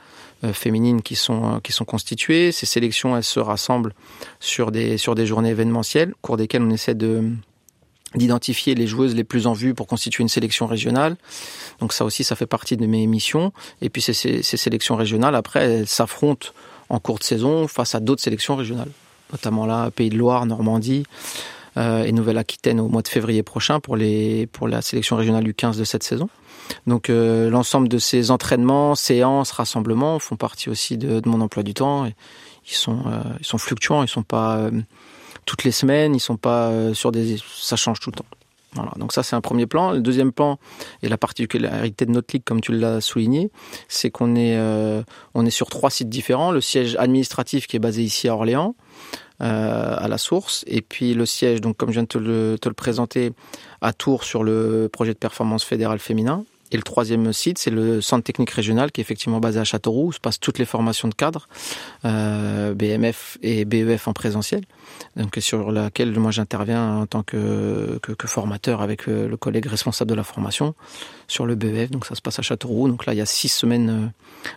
euh, 0.43 0.53
féminines 0.53 1.01
qui 1.01 1.15
sont, 1.15 1.59
qui 1.61 1.71
sont 1.71 1.85
constituées. 1.85 2.51
Ces 2.51 2.65
sélections, 2.65 3.15
elles 3.15 3.23
se 3.23 3.39
rassemblent 3.39 3.93
sur 4.39 4.71
des, 4.71 4.97
sur 4.97 5.15
des 5.15 5.25
journées 5.25 5.49
événementielles, 5.49 6.11
au 6.11 6.17
cours 6.21 6.37
desquelles 6.37 6.63
on 6.63 6.69
essaie 6.71 6.95
de 6.95 7.23
d'identifier 8.15 8.75
les 8.75 8.87
joueuses 8.87 9.15
les 9.15 9.23
plus 9.23 9.47
en 9.47 9.53
vue 9.53 9.73
pour 9.73 9.87
constituer 9.87 10.21
une 10.21 10.29
sélection 10.29 10.67
régionale. 10.67 11.15
Donc 11.79 11.93
ça 11.93 12.05
aussi, 12.05 12.23
ça 12.23 12.35
fait 12.35 12.45
partie 12.45 12.77
de 12.77 12.85
mes 12.85 13.07
missions. 13.07 13.53
Et 13.81 13.89
puis 13.89 14.01
ces, 14.01 14.13
ces, 14.13 14.41
sélections 14.43 14.95
régionales, 14.95 15.35
après, 15.35 15.63
elles 15.63 15.87
s'affrontent 15.87 16.49
en 16.89 16.99
cours 16.99 17.19
de 17.19 17.23
saison 17.23 17.67
face 17.67 17.95
à 17.95 17.99
d'autres 17.99 18.21
sélections 18.21 18.55
régionales, 18.55 18.91
notamment 19.31 19.65
là, 19.65 19.91
Pays 19.91 20.09
de 20.09 20.17
Loire, 20.17 20.45
Normandie 20.45 21.03
euh, 21.77 22.03
et 22.03 22.11
Nouvelle-Aquitaine 22.11 22.79
au 22.79 22.89
mois 22.89 23.01
de 23.01 23.07
février 23.07 23.43
prochain 23.43 23.79
pour, 23.79 23.95
les, 23.95 24.47
pour 24.47 24.67
la 24.67 24.81
sélection 24.81 25.15
régionale 25.15 25.43
du 25.43 25.53
15 25.53 25.77
de 25.77 25.83
cette 25.85 26.03
saison. 26.03 26.29
Donc 26.87 27.09
euh, 27.09 27.49
l'ensemble 27.49 27.87
de 27.87 27.97
ces 27.97 28.31
entraînements, 28.31 28.95
séances, 28.95 29.51
rassemblements 29.51 30.19
font 30.19 30.35
partie 30.35 30.69
aussi 30.69 30.97
de, 30.97 31.19
de 31.19 31.29
mon 31.29 31.41
emploi 31.41 31.63
du 31.63 31.73
temps. 31.73 32.05
Ils 32.05 32.75
sont, 32.75 32.99
euh, 33.07 33.21
ils 33.39 33.45
sont 33.45 33.57
fluctuants, 33.57 34.03
ils 34.03 34.09
sont 34.09 34.23
pas 34.23 34.57
euh, 34.57 34.71
toutes 35.45 35.63
les 35.63 35.71
semaines, 35.71 36.15
ils 36.15 36.19
sont 36.19 36.37
pas 36.37 36.69
euh, 36.69 36.93
sur 36.93 37.11
des, 37.11 37.37
ça 37.55 37.75
change 37.75 37.99
tout 37.99 38.09
le 38.09 38.15
temps. 38.15 38.25
Voilà, 38.73 38.91
donc 38.95 39.11
ça 39.11 39.21
c'est 39.21 39.35
un 39.35 39.41
premier 39.41 39.65
plan. 39.65 39.91
Le 39.91 39.99
deuxième 39.99 40.31
plan 40.31 40.57
et 41.03 41.09
la 41.09 41.17
particularité 41.17 42.05
de 42.05 42.11
notre 42.11 42.33
ligue, 42.33 42.43
comme 42.45 42.61
tu 42.61 42.71
l'as 42.71 43.01
souligné, 43.01 43.51
c'est 43.89 44.11
qu'on 44.11 44.35
est, 44.35 44.57
euh, 44.57 45.03
est 45.35 45.49
sur 45.49 45.69
trois 45.69 45.89
sites 45.89 46.07
différents. 46.07 46.51
Le 46.51 46.61
siège 46.61 46.95
administratif 46.97 47.67
qui 47.67 47.75
est 47.75 47.79
basé 47.79 48.01
ici 48.01 48.29
à 48.29 48.33
Orléans, 48.33 48.75
euh, 49.41 49.95
à 49.97 50.07
la 50.07 50.17
source, 50.17 50.63
et 50.67 50.81
puis 50.81 51.13
le 51.13 51.25
siège, 51.25 51.59
donc 51.59 51.75
comme 51.75 51.89
je 51.89 51.95
viens 51.95 52.03
de 52.03 52.07
te 52.07 52.17
le, 52.17 52.57
te 52.61 52.69
le 52.69 52.75
présenter, 52.75 53.33
à 53.81 53.91
Tours 53.91 54.23
sur 54.23 54.43
le 54.43 54.87
projet 54.91 55.13
de 55.13 55.19
performance 55.19 55.65
fédérale 55.65 55.99
féminin. 55.99 56.45
Et 56.71 56.77
le 56.77 56.83
troisième 56.83 57.33
site, 57.33 57.57
c'est 57.57 57.69
le 57.69 58.01
centre 58.01 58.23
technique 58.23 58.49
régional 58.49 58.91
qui 58.91 59.01
est 59.01 59.03
effectivement 59.03 59.39
basé 59.39 59.59
à 59.59 59.63
Châteauroux, 59.63 60.07
où 60.07 60.11
se 60.11 60.19
passent 60.19 60.39
toutes 60.39 60.57
les 60.57 60.65
formations 60.65 61.07
de 61.07 61.13
cadres, 61.13 61.47
euh, 62.05 62.73
BMF 62.73 63.37
et 63.41 63.65
BEF 63.65 64.07
en 64.07 64.13
présentiel, 64.13 64.63
donc 65.17 65.37
sur 65.39 65.71
laquelle 65.71 66.17
moi 66.17 66.31
j'interviens 66.31 66.99
en 66.99 67.05
tant 67.05 67.23
que, 67.23 67.99
que, 68.01 68.13
que, 68.13 68.27
formateur 68.27 68.81
avec 68.81 69.07
euh, 69.07 69.27
le 69.27 69.37
collègue 69.37 69.65
responsable 69.65 70.09
de 70.09 70.15
la 70.15 70.23
formation 70.23 70.73
sur 71.27 71.45
le 71.45 71.55
BEF. 71.55 71.91
Donc 71.91 72.05
ça 72.05 72.15
se 72.15 72.21
passe 72.21 72.39
à 72.39 72.41
Châteauroux. 72.41 72.87
Donc 72.87 73.05
là, 73.05 73.13
il 73.13 73.17
y 73.17 73.21
a 73.21 73.25
six 73.25 73.49
semaines 73.49 73.89
euh, 73.89 74.07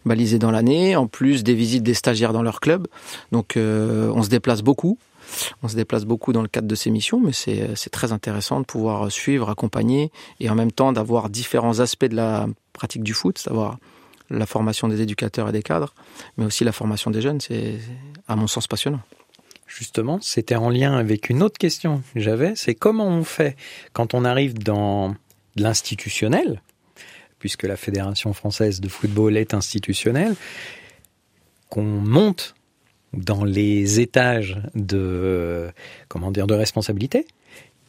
balisées 0.05 0.39
dans 0.39 0.53
l'année, 0.53 0.95
en 0.95 1.09
plus 1.09 1.43
des 1.43 1.55
visites 1.55 1.83
des 1.83 1.95
stagiaires 1.95 2.33
dans 2.33 2.43
leur 2.43 2.61
club. 2.61 2.87
Donc 3.33 3.57
on 3.57 4.23
se 4.23 4.29
déplace 4.29 4.63
beaucoup. 4.63 4.99
On 5.63 5.69
se 5.69 5.77
déplace 5.77 6.05
beaucoup 6.05 6.33
dans 6.33 6.43
le 6.43 6.49
cadre 6.49 6.69
de 6.69 6.75
ces 6.75 6.91
missions, 6.91 7.21
mais 7.21 7.33
c'est 7.33 7.91
très 7.91 8.13
intéressant 8.13 8.61
de 8.61 8.65
pouvoir 8.65 9.11
suivre, 9.11 9.51
accompagner 9.51 10.11
et 10.41 10.51
en 10.51 10.55
même 10.55 10.73
temps 10.73 10.93
d'avoir 10.93 11.31
différents 11.31 11.81
aspects 11.81 12.05
de 12.05 12.17
la 12.17 12.47
pratique 12.73 13.03
du 13.03 13.15
foot, 13.15 13.39
savoir 13.39 13.79
la 14.31 14.47
formation 14.47 14.89
des 14.89 15.01
éducateurs 15.03 15.49
et 15.49 15.53
des 15.53 15.63
cadres, 15.63 15.95
mais 16.37 16.45
aussi 16.45 16.65
la 16.65 16.73
formation 16.73 17.11
des 17.11 17.21
jeunes. 17.21 17.41
C'est 17.41 17.79
à 18.27 18.37
mon 18.37 18.47
sens 18.47 18.67
passionnant. 18.67 19.01
Justement, 19.67 20.19
c'était 20.21 20.57
en 20.57 20.69
lien 20.69 20.97
avec 20.97 21.31
une 21.31 21.43
autre 21.43 21.59
question 21.59 22.03
que 22.13 22.21
j'avais, 22.21 22.55
c'est 22.55 22.75
comment 22.75 23.09
on 23.09 23.25
fait 23.25 23.57
quand 23.93 24.15
on 24.15 24.25
arrive 24.25 24.55
dans 24.55 25.15
l'institutionnel, 25.57 26.63
puisque 27.39 27.65
la 27.65 27.77
Fédération 27.77 28.33
française 28.33 28.81
de 28.81 28.89
football 28.89 29.37
est 29.37 29.55
institutionnelle, 29.55 30.35
qu'on 31.71 31.83
monte 31.83 32.55
dans 33.17 33.45
les 33.45 34.01
étages 34.01 34.61
de 34.75 35.71
comment 36.09 36.31
dire 36.31 36.47
de 36.47 36.55
responsabilité 36.55 37.27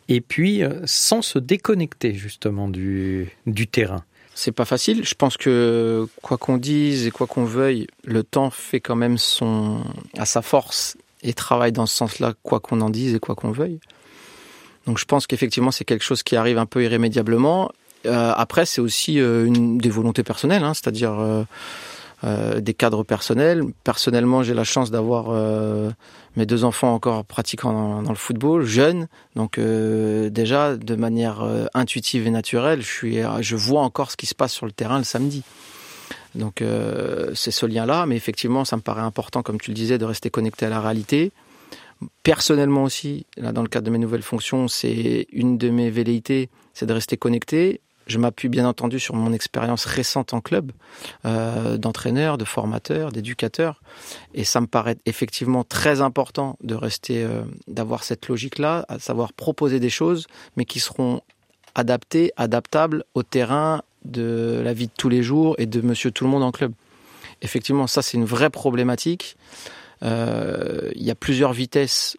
et 0.08 0.22
puis 0.22 0.62
sans 0.86 1.22
se 1.22 1.39
déconnecter 1.39 2.13
justement 2.13 2.67
du, 2.67 3.29
du 3.48 3.67
terrain. 3.67 4.03
C'est 4.36 4.51
pas 4.51 4.65
facile. 4.65 5.05
Je 5.05 5.15
pense 5.15 5.38
que 5.38 6.08
quoi 6.22 6.38
qu'on 6.38 6.58
dise 6.58 7.08
et 7.08 7.12
quoi 7.12 7.25
qu'on 7.25 7.46
veuille, 7.46 7.88
le 8.03 8.22
temps 8.22 8.50
fait 8.50 8.82
quand 8.82 8.98
même 8.98 9.17
son 9.17 9.82
à 10.17 10.25
sa 10.25 10.41
force 10.41 10.98
et 11.24 11.34
travaille 11.34 11.72
dans 11.72 11.86
ce 11.86 11.96
sens-là, 11.96 12.34
quoi 12.44 12.60
qu'on 12.60 12.82
en 12.82 12.89
dise 12.89 13.15
et 13.15 13.20
quoi 13.20 13.36
qu'on 13.36 13.51
veuille. 13.51 13.79
Donc 14.86 15.00
je 15.00 15.05
pense 15.05 15.25
qu'effectivement 15.25 15.72
c'est 15.72 15.86
quelque 15.86 16.03
chose 16.03 16.22
qui 16.22 16.36
arrive 16.36 16.58
un 16.58 16.65
peu 16.65 16.84
irrémédiablement. 16.84 17.72
Euh, 18.05 18.34
après 18.36 18.65
c'est 18.65 18.82
aussi 18.82 19.20
euh, 19.20 19.48
des 19.50 19.89
volontés 19.89 20.24
personnelles, 20.24 20.63
hein, 20.63 20.74
c'est-à-dire 20.74 21.17
euh, 21.17 21.44
euh, 22.25 22.60
des 22.60 22.74
cadres 22.74 23.03
personnels. 23.03 23.63
Personnellement, 23.84 24.41
j'ai 24.41 24.55
la 24.55 24.63
chance 24.63 24.89
d'avoir 24.89 25.27
euh, 25.29 25.91
mes 26.36 26.48
deux 26.48 26.63
enfants 26.63 26.91
encore 26.91 27.24
pratiquant 27.24 28.01
dans, 28.01 28.10
le 28.10 28.15
football, 28.15 28.63
jeunes. 28.63 29.08
Donc 29.36 29.60
euh, 29.60 30.32
déjà, 30.32 30.75
de 30.75 30.96
manière 30.96 31.46
intuitive 31.75 32.25
et 32.25 32.32
naturelle, 32.32 32.82
je, 32.82 33.55
vois 33.55 33.82
encore 33.82 34.10
ce 34.10 34.17
qui 34.17 34.25
se 34.25 34.34
passe 34.34 34.53
sur 34.53 34.65
le 34.65 34.72
terrain 34.72 34.98
le 34.98 35.03
samedi. 35.03 35.44
Donc 36.34 36.63
c'est 37.36 37.51
ce 37.51 37.65
lien-là, 37.65 38.08
mais 38.08 38.15
effectivement, 38.15 38.65
ça 38.65 38.75
me 38.75 38.82
paraît 38.82 39.01
important, 39.01 39.44
comme 39.44 39.60
tu 39.60 39.70
le 39.70 39.75
disais, 39.75 39.98
de 39.98 40.05
rester 40.05 40.32
connecté 40.32 40.65
à 40.65 40.70
la 40.70 40.82
réalité. 40.82 41.32
Personnellement 42.24 42.84
aussi, 42.84 43.27
là, 43.38 43.51
dans 43.51 43.62
le 43.62 43.70
cadre 43.70 43.86
de 43.86 43.91
mes 43.91 44.00
nouvelles 44.00 44.24
fonctions, 44.24 44.67
c'est 44.67 45.27
une 45.32 45.58
de 45.58 45.70
mes 45.70 45.91
velléités, 45.91 46.50
c'est 46.74 46.88
de 46.88 46.94
rester 46.94 47.17
connecté 47.17 47.82
je 48.08 48.18
m'appuie 48.18 48.50
bien 48.50 48.68
entendu 48.68 49.00
sur 49.00 49.16
mon 49.16 49.34
expérience 49.34 49.86
récente 49.86 50.34
en 50.34 50.42
club, 50.42 50.72
euh, 51.26 51.78
d'entraîneur, 51.78 52.38
de 52.38 52.46
formateur, 52.46 53.12
d'éducateur, 53.12 53.82
et 54.34 54.44
ça 54.44 54.62
me 54.62 54.68
paraît 54.68 54.98
effectivement 55.06 55.64
très 55.64 56.02
important 56.02 56.58
de 56.64 56.76
rester, 56.76 57.24
euh, 57.24 57.42
d'avoir 57.68 58.04
cette 58.04 58.28
logique-là, 58.28 58.86
à 58.90 59.00
savoir 59.00 59.34
proposer 59.34 59.80
des 59.80 59.90
choses, 59.90 60.28
mais 60.56 60.66
qui 60.66 60.80
seront 60.80 61.22
adaptées, 61.74 62.32
adaptables 62.38 63.04
au 63.16 63.24
terrain 63.24 63.82
de 64.06 64.62
la 64.64 64.74
vie 64.74 64.88
de 64.88 64.94
tous 64.96 65.10
les 65.10 65.24
jours 65.24 65.56
et 65.58 65.66
de 65.66 65.82
Monsieur 65.82 66.12
Tout 66.12 66.24
le 66.24 66.30
Monde 66.30 66.44
en 66.44 66.52
club. 66.52 66.74
Effectivement, 67.42 67.88
ça 67.88 68.02
c'est 68.02 68.18
une 68.18 68.26
vraie 68.26 68.50
problématique. 68.50 69.36
Euh, 70.04 70.92
il 70.96 71.04
y 71.04 71.12
a 71.12 71.16
plusieurs 71.16 71.54
vitesses 71.54 72.18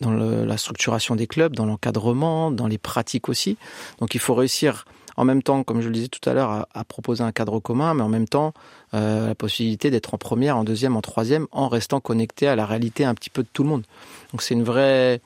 dans 0.00 0.12
la 0.12 0.56
structuration 0.56 1.14
des 1.14 1.26
clubs, 1.26 1.54
dans 1.54 1.66
l'encadrement, 1.66 2.50
dans 2.50 2.66
les 2.66 2.78
pratiques 2.78 3.28
aussi. 3.28 3.58
Donc 3.98 4.14
il 4.14 4.20
faut 4.20 4.34
réussir 4.34 4.86
en 5.16 5.24
même 5.24 5.42
temps, 5.42 5.62
comme 5.62 5.80
je 5.80 5.88
le 5.88 5.94
disais 5.94 6.08
tout 6.08 6.28
à 6.28 6.34
l'heure, 6.34 6.66
à, 6.72 6.84
proposer 6.84 7.22
un 7.22 7.32
cadre 7.32 7.60
commun, 7.60 7.94
mais 7.94 8.02
en 8.02 8.08
même 8.08 8.28
temps 8.28 8.52
euh, 8.94 9.28
la 9.28 9.34
possibilité 9.34 9.90
d'être 9.90 10.14
en 10.14 10.18
première, 10.18 10.56
en 10.56 10.64
deuxième, 10.64 10.96
en 10.96 11.02
troisième, 11.02 11.46
en 11.52 11.68
restant 11.68 12.00
connecté 12.00 12.48
à 12.48 12.56
la 12.56 12.66
réalité 12.66 13.04
un 13.04 13.14
petit 13.14 13.30
peu 13.30 13.42
de 13.42 13.48
tout 13.52 13.62
le 13.62 13.68
monde. 13.68 13.84
Donc 14.32 14.42
c'est 14.42 14.54
une 14.54 14.64
vraie 14.64 15.20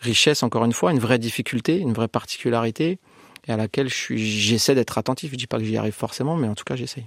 richesse, 0.00 0.42
encore 0.42 0.64
une 0.64 0.72
fois, 0.72 0.92
une 0.92 0.98
vraie 0.98 1.18
difficulté, 1.18 1.78
une 1.78 1.92
vraie 1.92 2.08
particularité, 2.08 2.98
et 3.46 3.52
à 3.52 3.56
laquelle 3.56 3.88
j'essaie 3.88 4.74
d'être 4.74 4.98
attentif. 4.98 5.32
Je 5.32 5.36
dis 5.36 5.46
pas 5.46 5.58
que 5.58 5.64
j'y 5.64 5.76
arrive 5.76 5.94
forcément, 5.94 6.36
mais 6.36 6.48
en 6.48 6.54
tout 6.54 6.64
cas 6.64 6.76
j'essaie 6.76 7.04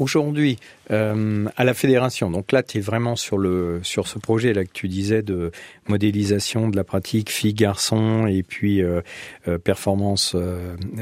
aujourd'hui 0.00 0.58
euh, 0.90 1.46
à 1.56 1.64
la 1.64 1.74
fédération. 1.74 2.30
Donc 2.30 2.52
là, 2.52 2.62
tu 2.62 2.78
es 2.78 2.80
vraiment 2.80 3.16
sur 3.16 3.38
le 3.38 3.80
sur 3.82 4.08
ce 4.08 4.18
projet 4.18 4.52
là 4.52 4.64
que 4.64 4.72
tu 4.72 4.88
disais 4.88 5.22
de 5.22 5.52
modélisation 5.88 6.68
de 6.68 6.76
la 6.76 6.84
pratique 6.84 7.30
filles 7.30 7.54
garçons 7.54 8.26
et 8.26 8.42
puis 8.42 8.82
euh, 8.82 9.02
euh, 9.48 9.58
performance 9.58 10.36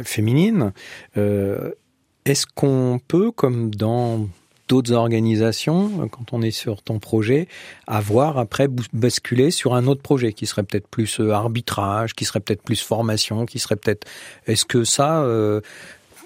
féminine. 0.04 0.72
Est-ce 1.16 2.46
qu'on 2.54 3.00
peut, 3.06 3.30
comme 3.30 3.74
dans 3.74 4.28
d'autres 4.68 4.92
organisations, 4.92 6.08
quand 6.08 6.32
on 6.32 6.42
est 6.42 6.50
sur 6.50 6.82
ton 6.82 6.98
projet, 6.98 7.48
avoir 7.86 8.38
après 8.38 8.68
basculer 8.92 9.50
sur 9.50 9.74
un 9.74 9.86
autre 9.86 10.02
projet 10.02 10.34
qui 10.34 10.46
serait 10.46 10.62
peut-être 10.62 10.88
plus 10.88 11.20
arbitrage, 11.20 12.12
qui 12.12 12.26
serait 12.26 12.40
peut-être 12.40 12.62
plus 12.62 12.82
formation, 12.82 13.46
qui 13.46 13.58
serait 13.58 13.76
peut-être. 13.76 14.06
Est-ce 14.46 14.66
que 14.66 14.84
ça, 14.84 15.24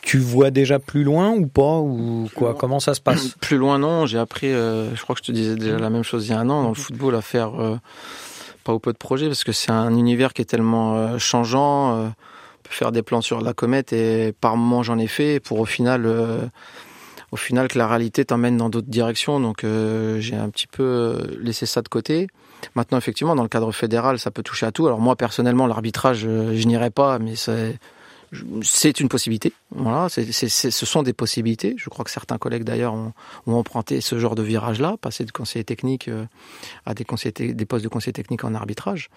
tu 0.02 0.18
vois 0.18 0.50
déjà 0.50 0.80
plus 0.80 1.04
loin 1.04 1.30
ou 1.30 1.46
pas 1.46 1.78
ou 1.78 2.28
quoi? 2.34 2.54
Comment 2.54 2.80
ça 2.80 2.94
se 2.94 3.00
passe? 3.00 3.28
Plus 3.40 3.56
loin 3.56 3.78
non. 3.78 4.04
J'ai 4.04 4.18
appris, 4.18 4.52
euh, 4.52 4.94
je 4.94 5.02
crois 5.02 5.14
que 5.14 5.20
je 5.22 5.26
te 5.26 5.32
disais 5.32 5.54
déjà 5.54 5.78
la 5.78 5.90
même 5.90 6.02
chose 6.02 6.26
il 6.26 6.32
y 6.32 6.34
a 6.34 6.40
un 6.40 6.50
an 6.50 6.64
dans 6.64 6.68
le 6.70 6.74
football 6.74 7.14
à 7.14 7.22
faire 7.22 7.60
euh, 7.60 7.76
pas 8.64 8.72
au 8.72 8.80
peu 8.80 8.92
de 8.92 8.98
projets 8.98 9.28
parce 9.28 9.44
que 9.44 9.52
c'est 9.52 9.70
un 9.70 9.96
univers 9.96 10.32
qui 10.32 10.42
est 10.42 10.46
tellement 10.46 10.96
euh, 10.96 11.18
changeant. 11.18 11.96
On 11.96 12.12
peut 12.64 12.70
faire 12.70 12.90
des 12.90 13.02
plans 13.02 13.20
sur 13.20 13.40
la 13.40 13.54
comète 13.54 13.92
et 13.92 14.34
par 14.40 14.56
moment 14.56 14.82
j'en 14.82 14.98
ai 14.98 15.06
fait 15.06 15.38
pour 15.38 15.60
au 15.60 15.64
final, 15.64 16.06
au 17.30 17.36
final 17.36 17.68
que 17.68 17.78
la 17.78 17.86
réalité 17.86 18.24
t'emmène 18.24 18.56
dans 18.56 18.70
d'autres 18.70 18.90
directions. 18.90 19.38
Donc 19.38 19.64
j'ai 19.64 20.34
un 20.34 20.50
petit 20.50 20.66
peu 20.66 21.16
laissé 21.40 21.64
ça 21.64 21.80
de 21.80 21.88
côté. 21.88 22.26
Maintenant 22.74 22.98
effectivement 22.98 23.36
dans 23.36 23.42
le 23.44 23.48
cadre 23.48 23.70
fédéral 23.70 24.18
ça 24.18 24.32
peut 24.32 24.42
toucher 24.42 24.66
à 24.66 24.72
tout. 24.72 24.86
Alors 24.86 25.00
moi 25.00 25.14
personnellement 25.14 25.68
l'arbitrage 25.68 26.18
je, 26.18 26.56
je 26.56 26.66
n'irai 26.66 26.90
pas 26.90 27.20
mais 27.20 27.36
c'est 27.36 27.78
c'est 28.62 29.00
une 29.00 29.08
possibilité. 29.08 29.52
Voilà, 29.70 30.08
ce 30.08 30.86
sont 30.86 31.02
des 31.02 31.12
possibilités. 31.12 31.74
Je 31.76 31.90
crois 31.90 32.04
que 32.04 32.10
certains 32.10 32.38
collègues 32.38 32.64
d'ailleurs 32.64 32.94
ont, 32.94 33.12
emprunté 33.46 34.00
ce 34.00 34.18
genre 34.18 34.34
de 34.34 34.42
virage-là, 34.42 34.96
passer 35.00 35.24
de 35.24 35.30
conseiller 35.30 35.64
technique 35.64 36.08
euh, 36.08 36.24
à 36.86 36.94
des, 36.94 37.04
des 37.54 37.66
postes 37.66 37.84
de 37.84 37.88
conseiller 37.88 38.12
technique 38.12 38.44
en 38.44 38.54
arbitrage. 38.54 39.10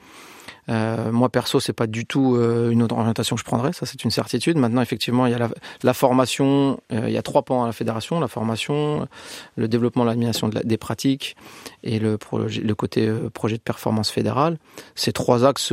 Euh, 0.70 1.12
moi 1.12 1.30
perso, 1.30 1.60
c'est 1.60 1.74
pas 1.74 1.88
du 1.88 2.06
tout 2.06 2.36
euh, 2.36 2.72
une 2.72 2.84
autre 2.84 2.96
orientation 2.96 3.36
que 3.36 3.40
je 3.40 3.46
prendrais, 3.46 3.72
ça 3.72 3.86
c'est 3.86 4.04
une 4.04 4.12
certitude. 4.12 4.58
Maintenant, 4.58 4.82
effectivement, 4.82 5.26
il 5.28 5.32
y 5.32 5.36
a 5.36 5.50
la, 5.84 5.94
formation, 5.94 6.80
il 6.92 7.10
y 7.10 7.18
a 7.18 7.22
trois 7.22 7.44
pans 7.44 7.64
à 7.64 7.68
la 7.68 7.74
fédération 7.74 8.20
la 8.20 8.28
formation, 8.28 9.08
le 9.56 9.68
développement, 9.68 10.04
l'administration 10.04 10.50
de 10.50 10.60
des 10.64 10.78
pratiques 10.78 11.36
et 11.84 12.00
le, 12.00 12.18
le 12.34 12.76
côté 12.76 13.12
projet 13.34 13.58
de 13.58 13.62
performance 13.62 14.10
fédérale. 14.10 14.58
Ces 14.96 15.14
trois 15.14 15.46
axes 15.46 15.72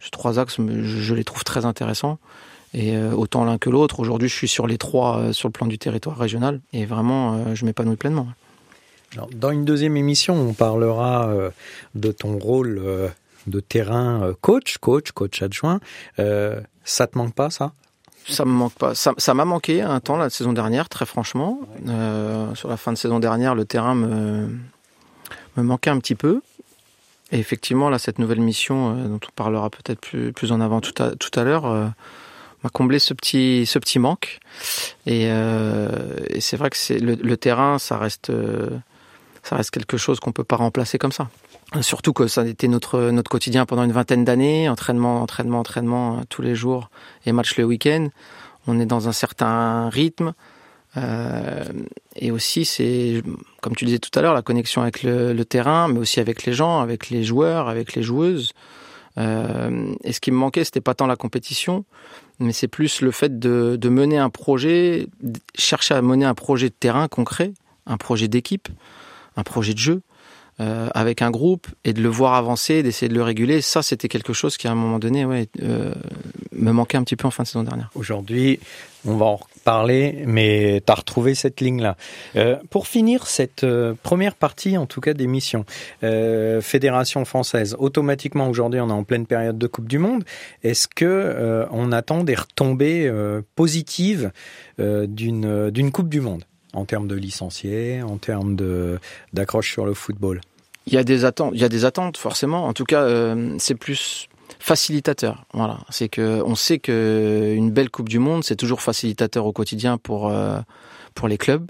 ces 0.00 0.10
trois 0.10 0.38
axes, 0.38 0.56
je, 0.58 1.14
les 1.14 1.24
trouve 1.24 1.44
très 1.44 1.64
intéressants. 1.66 2.18
Et 2.72 2.96
euh, 2.96 3.12
autant 3.12 3.44
l'un 3.44 3.58
que 3.58 3.68
l'autre. 3.68 4.00
Aujourd'hui, 4.00 4.28
je 4.28 4.34
suis 4.34 4.48
sur 4.48 4.66
les 4.66 4.78
trois 4.78 5.18
euh, 5.18 5.32
sur 5.32 5.48
le 5.48 5.52
plan 5.52 5.66
du 5.66 5.78
territoire 5.78 6.16
régional. 6.16 6.60
Et 6.72 6.86
vraiment, 6.86 7.34
euh, 7.34 7.54
je 7.54 7.64
m'épanouis 7.64 7.96
pleinement. 7.96 8.28
dans 9.34 9.50
une 9.50 9.64
deuxième 9.64 9.96
émission, 9.96 10.34
on 10.34 10.54
parlera 10.54 11.30
de 11.94 12.12
ton 12.12 12.38
rôle 12.38 13.10
de 13.46 13.60
terrain 13.60 14.32
coach, 14.40 14.78
coach, 14.78 15.10
coach 15.12 15.42
adjoint. 15.42 15.80
ça 16.16 17.06
te 17.06 17.18
manque 17.18 17.34
pas, 17.34 17.50
ça? 17.50 17.72
Ça 18.28 18.44
me 18.44 18.52
manque 18.52 18.74
pas. 18.74 18.94
Ça 18.94 19.34
m'a 19.34 19.44
manqué 19.44 19.82
un 19.82 19.98
temps 19.98 20.16
la 20.16 20.30
saison 20.30 20.52
dernière, 20.52 20.88
très 20.88 21.06
franchement. 21.06 21.58
sur 22.54 22.68
la 22.68 22.76
fin 22.76 22.92
de 22.92 22.98
saison 22.98 23.18
dernière, 23.18 23.56
le 23.56 23.64
terrain 23.64 23.96
me, 23.96 24.48
me 25.56 25.62
manquait 25.64 25.90
un 25.90 25.98
petit 25.98 26.14
peu. 26.14 26.40
Et 27.32 27.38
effectivement, 27.38 27.90
là, 27.90 27.98
cette 27.98 28.18
nouvelle 28.18 28.40
mission, 28.40 28.96
euh, 28.96 29.08
dont 29.08 29.20
on 29.26 29.32
parlera 29.34 29.70
peut-être 29.70 30.00
plus, 30.00 30.52
en 30.52 30.60
avant 30.60 30.80
tout 30.80 31.00
à, 31.02 31.10
tout 31.16 31.30
à 31.38 31.44
l'heure, 31.44 31.66
euh, 31.66 31.86
m'a 32.64 32.70
comblé 32.70 32.98
ce 32.98 33.14
petit, 33.14 33.66
ce 33.66 33.78
petit 33.78 33.98
manque. 33.98 34.40
Et, 35.06 35.26
euh, 35.30 35.88
et 36.28 36.40
c'est 36.40 36.56
vrai 36.56 36.70
que 36.70 36.76
c'est 36.76 36.98
le, 36.98 37.14
le, 37.14 37.36
terrain, 37.36 37.78
ça 37.78 37.98
reste, 37.98 38.32
ça 39.42 39.56
reste 39.56 39.70
quelque 39.70 39.96
chose 39.96 40.20
qu'on 40.20 40.32
peut 40.32 40.44
pas 40.44 40.56
remplacer 40.56 40.98
comme 40.98 41.12
ça. 41.12 41.28
Surtout 41.82 42.12
que 42.12 42.26
ça 42.26 42.40
a 42.40 42.46
été 42.46 42.66
notre, 42.66 43.10
notre 43.10 43.30
quotidien 43.30 43.64
pendant 43.64 43.84
une 43.84 43.92
vingtaine 43.92 44.24
d'années, 44.24 44.68
entraînement, 44.68 45.22
entraînement, 45.22 45.60
entraînement 45.60 46.22
tous 46.28 46.42
les 46.42 46.56
jours 46.56 46.90
et 47.26 47.32
match 47.32 47.56
le 47.56 47.64
week-end. 47.64 48.08
On 48.66 48.80
est 48.80 48.86
dans 48.86 49.08
un 49.08 49.12
certain 49.12 49.88
rythme. 49.88 50.34
Euh, 50.96 51.64
et 52.16 52.30
aussi, 52.30 52.64
c'est, 52.64 53.22
comme 53.60 53.76
tu 53.76 53.84
disais 53.84 53.98
tout 53.98 54.16
à 54.18 54.22
l'heure, 54.22 54.34
la 54.34 54.42
connexion 54.42 54.82
avec 54.82 55.02
le, 55.02 55.42
terrain, 55.44 55.88
mais 55.88 55.98
aussi 55.98 56.20
avec 56.20 56.44
les 56.44 56.52
gens, 56.52 56.80
avec 56.80 57.10
les 57.10 57.24
joueurs, 57.24 57.68
avec 57.68 57.94
les 57.94 58.02
joueuses. 58.02 58.52
Euh, 59.18 59.92
et 60.04 60.12
ce 60.12 60.20
qui 60.20 60.30
me 60.30 60.36
manquait, 60.36 60.64
c'était 60.64 60.80
pas 60.80 60.94
tant 60.94 61.06
la 61.06 61.16
compétition, 61.16 61.84
mais 62.38 62.52
c'est 62.52 62.68
plus 62.68 63.00
le 63.00 63.10
fait 63.10 63.38
de, 63.38 63.88
mener 63.88 64.18
un 64.18 64.30
projet, 64.30 65.06
chercher 65.56 65.94
à 65.94 66.02
mener 66.02 66.24
un 66.24 66.34
projet 66.34 66.68
de 66.68 66.74
terrain 66.78 67.08
concret, 67.08 67.52
un 67.86 67.96
projet 67.96 68.28
d'équipe, 68.28 68.68
un 69.36 69.42
projet 69.42 69.74
de 69.74 69.78
jeu. 69.78 70.02
Euh, 70.58 70.90
avec 70.92 71.22
un 71.22 71.30
groupe 71.30 71.68
et 71.84 71.94
de 71.94 72.02
le 72.02 72.10
voir 72.10 72.34
avancer, 72.34 72.82
d'essayer 72.82 73.08
de 73.08 73.14
le 73.14 73.22
réguler, 73.22 73.62
ça 73.62 73.80
c'était 73.80 74.08
quelque 74.08 74.34
chose 74.34 74.58
qui 74.58 74.68
à 74.68 74.72
un 74.72 74.74
moment 74.74 74.98
donné 74.98 75.24
ouais, 75.24 75.48
me 76.52 76.72
manquait 76.72 76.96
un 76.96 77.04
petit 77.04 77.16
peu 77.16 77.26
en 77.26 77.30
fin 77.30 77.42
de 77.42 77.48
saison 77.48 77.62
dernière. 77.62 77.90
Aujourd'hui, 77.94 78.60
on 79.06 79.16
va 79.16 79.26
en 79.26 79.36
reparler, 79.36 80.24
mais 80.26 80.82
tu 80.84 80.92
as 80.92 80.94
retrouvé 80.94 81.34
cette 81.34 81.60
ligne-là. 81.60 81.96
Euh, 82.36 82.56
pour 82.70 82.86
finir 82.86 83.26
cette 83.26 83.64
euh, 83.64 83.94
première 84.02 84.34
partie, 84.34 84.76
en 84.76 84.86
tout 84.86 85.00
cas 85.00 85.14
d'émission, 85.14 85.64
euh, 86.02 86.60
Fédération 86.60 87.24
française, 87.24 87.76
automatiquement 87.78 88.48
aujourd'hui 88.48 88.80
on 88.80 88.88
est 88.88 88.92
en 88.92 89.04
pleine 89.04 89.26
période 89.26 89.58
de 89.58 89.66
Coupe 89.66 89.88
du 89.88 89.98
Monde, 89.98 90.24
est-ce 90.62 90.88
que 90.88 91.04
euh, 91.06 91.66
on 91.70 91.92
attend 91.92 92.24
des 92.24 92.34
retombées 92.34 93.10
positives 93.54 94.32
d'une 94.78 95.70
d'une 95.70 95.92
Coupe 95.92 96.08
du 96.08 96.20
Monde? 96.20 96.44
En 96.72 96.84
termes 96.84 97.08
de 97.08 97.16
licenciés, 97.16 98.00
en 98.02 98.16
termes 98.18 98.54
de 98.54 98.98
d'accroche 99.32 99.72
sur 99.72 99.84
le 99.84 99.94
football 99.94 100.40
il 100.86 100.94
y 100.94 100.96
a 100.96 101.04
des 101.04 101.24
attentes, 101.24 101.52
il 101.54 101.60
y 101.60 101.64
a 101.64 101.68
des 101.68 101.84
attentes 101.84 102.16
forcément. 102.16 102.66
En 102.66 102.72
tout 102.72 102.84
cas, 102.84 103.06
c'est 103.58 103.74
plus 103.74 104.29
facilitateur. 104.58 105.44
Voilà, 105.54 105.78
c'est 105.90 106.08
que 106.08 106.42
on 106.44 106.54
sait 106.54 106.78
que 106.78 107.54
une 107.56 107.70
belle 107.70 107.90
Coupe 107.90 108.08
du 108.08 108.18
Monde, 108.18 108.44
c'est 108.44 108.56
toujours 108.56 108.82
facilitateur 108.82 109.46
au 109.46 109.52
quotidien 109.52 109.98
pour 109.98 110.28
euh, 110.28 110.60
pour 111.14 111.28
les 111.28 111.38
clubs, 111.38 111.66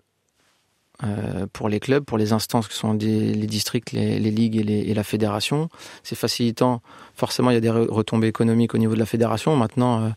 euh, 1.02 1.46
pour 1.52 1.68
les 1.68 1.80
clubs, 1.80 2.04
pour 2.04 2.18
les 2.18 2.32
instances 2.32 2.68
qui 2.68 2.76
sont 2.76 2.92
les 2.92 3.46
districts, 3.46 3.92
les, 3.92 4.18
ligues 4.18 4.56
et, 4.68 4.92
la 4.92 5.04
fédération. 5.04 5.68
C'est 6.02 6.14
facilitant. 6.14 6.82
Forcément, 7.14 7.50
il 7.50 7.54
y 7.54 7.56
a 7.56 7.60
des 7.60 7.70
retombées 7.70 8.28
économiques 8.28 8.74
au 8.74 8.78
niveau 8.78 8.94
de 8.94 8.98
la 8.98 9.06
fédération. 9.06 9.56
Maintenant, 9.56 10.12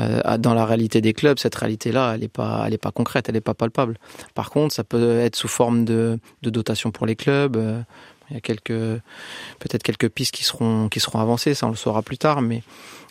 euh, 0.00 0.38
dans 0.38 0.54
la 0.54 0.64
réalité 0.64 1.00
des 1.02 1.12
clubs, 1.12 1.38
cette 1.38 1.54
réalité-là, 1.54 2.12
elle 2.14 2.20
n'est 2.20 2.28
pas, 2.28 2.64
elle 2.66 2.72
est 2.72 2.78
pas 2.78 2.92
concrète, 2.92 3.28
elle 3.28 3.34
n'est 3.34 3.42
pas 3.42 3.54
palpable. 3.54 3.98
Par 4.34 4.50
contre, 4.50 4.74
ça 4.74 4.84
peut 4.84 5.18
être 5.18 5.36
sous 5.36 5.48
forme 5.48 5.84
de 5.84 6.18
dotation 6.42 6.90
pour 6.90 7.06
les 7.06 7.16
clubs. 7.16 7.84
Il 8.30 8.34
y 8.34 8.36
a 8.36 8.40
quelques, 8.40 8.68
peut-être 8.68 9.82
quelques 9.82 10.08
pistes 10.08 10.34
qui 10.34 10.44
seront, 10.44 10.88
qui 10.88 11.00
seront 11.00 11.18
avancées, 11.18 11.54
ça 11.54 11.66
on 11.66 11.70
le 11.70 11.76
saura 11.76 12.02
plus 12.02 12.18
tard, 12.18 12.40
mais 12.40 12.62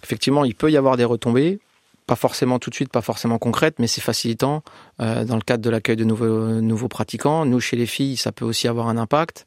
effectivement, 0.04 0.46
il 0.46 0.56
peut 0.56 0.72
y 0.72 0.78
avoir 0.78 0.98
des 0.98 1.06
retombées, 1.06 1.60
pas 2.08 2.16
forcément 2.16 2.60
tout 2.60 2.70
de 2.70 2.76
suite, 2.76 2.90
pas 2.90 3.02
forcément 3.02 3.38
concrètes, 3.38 3.76
mais 3.80 3.88
c'est 3.88 4.02
facilitant 4.02 4.64
euh, 5.00 5.24
dans 5.24 5.36
le 5.36 5.42
cadre 5.42 5.64
de 5.64 5.70
l'accueil 5.70 5.96
de 5.96 6.04
nouveaux, 6.04 6.62
nouveaux 6.62 6.88
pratiquants. 6.88 7.46
Nous, 7.46 7.60
chez 7.60 7.78
les 7.78 7.86
filles, 7.86 8.18
ça 8.18 8.32
peut 8.32 8.46
aussi 8.46 8.68
avoir 8.68 8.88
un 8.88 8.98
impact. 8.98 9.46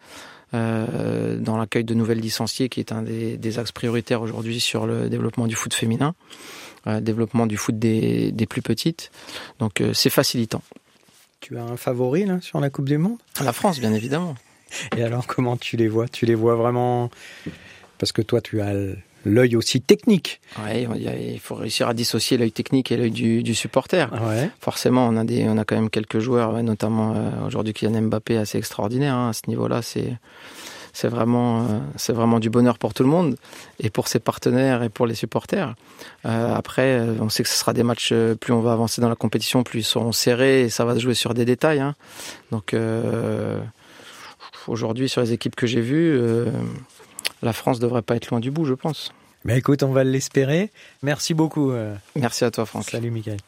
Euh, 0.52 1.36
dans 1.36 1.56
l'accueil 1.56 1.82
de 1.82 1.94
nouvelles 1.94 2.20
licenciées, 2.20 2.68
qui 2.68 2.78
est 2.78 2.92
un 2.92 3.02
des, 3.02 3.36
des 3.36 3.58
axes 3.58 3.72
prioritaires 3.72 4.22
aujourd'hui 4.22 4.60
sur 4.60 4.86
le 4.86 5.08
développement 5.08 5.48
du 5.48 5.56
foot 5.56 5.74
féminin, 5.74 6.14
euh, 6.86 7.00
développement 7.00 7.46
du 7.46 7.56
foot 7.56 7.76
des, 7.76 8.30
des 8.30 8.46
plus 8.46 8.62
petites. 8.62 9.10
Donc 9.58 9.80
euh, 9.80 9.92
c'est 9.94 10.10
facilitant. 10.10 10.62
Tu 11.40 11.58
as 11.58 11.64
un 11.64 11.76
favori 11.76 12.24
là, 12.24 12.40
sur 12.40 12.60
la 12.60 12.70
Coupe 12.70 12.84
du 12.84 12.98
Monde? 12.98 13.18
La 13.42 13.52
France, 13.52 13.80
bien 13.80 13.92
évidemment. 13.92 14.36
Et 14.96 15.02
alors, 15.02 15.26
comment 15.26 15.56
tu 15.56 15.76
les 15.76 15.88
vois? 15.88 16.08
Tu 16.08 16.26
les 16.26 16.34
vois 16.34 16.54
vraiment? 16.54 17.10
Parce 17.98 18.12
que 18.12 18.22
toi, 18.22 18.40
tu 18.40 18.60
as 18.60 18.72
l'œil 19.24 19.56
aussi 19.56 19.80
technique. 19.80 20.40
Oui, 20.64 20.86
il 21.32 21.40
faut 21.40 21.54
réussir 21.54 21.88
à 21.88 21.94
dissocier 21.94 22.36
l'œil 22.36 22.52
technique 22.52 22.92
et 22.92 22.96
l'œil 22.96 23.10
du, 23.10 23.42
du, 23.42 23.54
supporter. 23.54 24.10
Ouais. 24.12 24.50
Forcément, 24.60 25.06
on 25.08 25.16
a 25.16 25.24
des, 25.24 25.48
on 25.48 25.56
a 25.58 25.64
quand 25.64 25.76
même 25.76 25.90
quelques 25.90 26.18
joueurs, 26.18 26.62
notamment 26.62 27.14
euh, 27.14 27.46
aujourd'hui 27.46 27.72
Kylian 27.72 28.02
Mbappé, 28.02 28.36
assez 28.36 28.58
extraordinaire 28.58 29.14
hein, 29.14 29.30
à 29.30 29.32
ce 29.32 29.42
niveau-là. 29.48 29.82
C'est 29.82 30.14
c'est 30.94 31.08
vraiment, 31.08 31.62
euh, 31.62 31.64
c'est 31.96 32.12
vraiment 32.12 32.38
du 32.38 32.50
bonheur 32.50 32.78
pour 32.78 32.94
tout 32.94 33.02
le 33.02 33.08
monde 33.08 33.34
et 33.80 33.90
pour 33.90 34.06
ses 34.06 34.20
partenaires 34.20 34.84
et 34.84 34.88
pour 34.88 35.06
les 35.08 35.16
supporters. 35.16 35.74
Euh, 36.24 36.54
après, 36.54 37.00
on 37.20 37.28
sait 37.28 37.42
que 37.42 37.48
ce 37.48 37.56
sera 37.56 37.72
des 37.72 37.82
matchs, 37.82 38.14
plus 38.40 38.52
on 38.52 38.60
va 38.60 38.72
avancer 38.72 39.00
dans 39.00 39.08
la 39.08 39.16
compétition, 39.16 39.64
plus 39.64 39.80
ils 39.80 39.84
seront 39.84 40.12
serrés 40.12 40.62
et 40.62 40.70
ça 40.70 40.84
va 40.84 40.94
se 40.94 41.00
jouer 41.00 41.14
sur 41.14 41.34
des 41.34 41.44
détails. 41.44 41.80
Hein. 41.80 41.96
Donc, 42.52 42.74
euh, 42.74 43.58
aujourd'hui, 44.68 45.08
sur 45.08 45.20
les 45.20 45.32
équipes 45.32 45.56
que 45.56 45.66
j'ai 45.66 45.80
vues, 45.80 46.18
euh, 46.18 46.50
la 47.42 47.52
France 47.52 47.78
devrait 47.78 48.02
pas 48.02 48.16
être 48.16 48.30
loin 48.30 48.40
du 48.40 48.50
bout, 48.50 48.64
je 48.64 48.74
pense. 48.74 49.12
Mais 49.44 49.58
écoute, 49.58 49.82
on 49.82 49.92
va 49.92 50.04
l'espérer. 50.04 50.70
Merci 51.02 51.34
beaucoup. 51.34 51.72
Merci 52.16 52.44
à 52.44 52.50
toi, 52.50 52.64
Franck. 52.64 52.84
Salut, 52.84 53.10
Michael. 53.10 53.38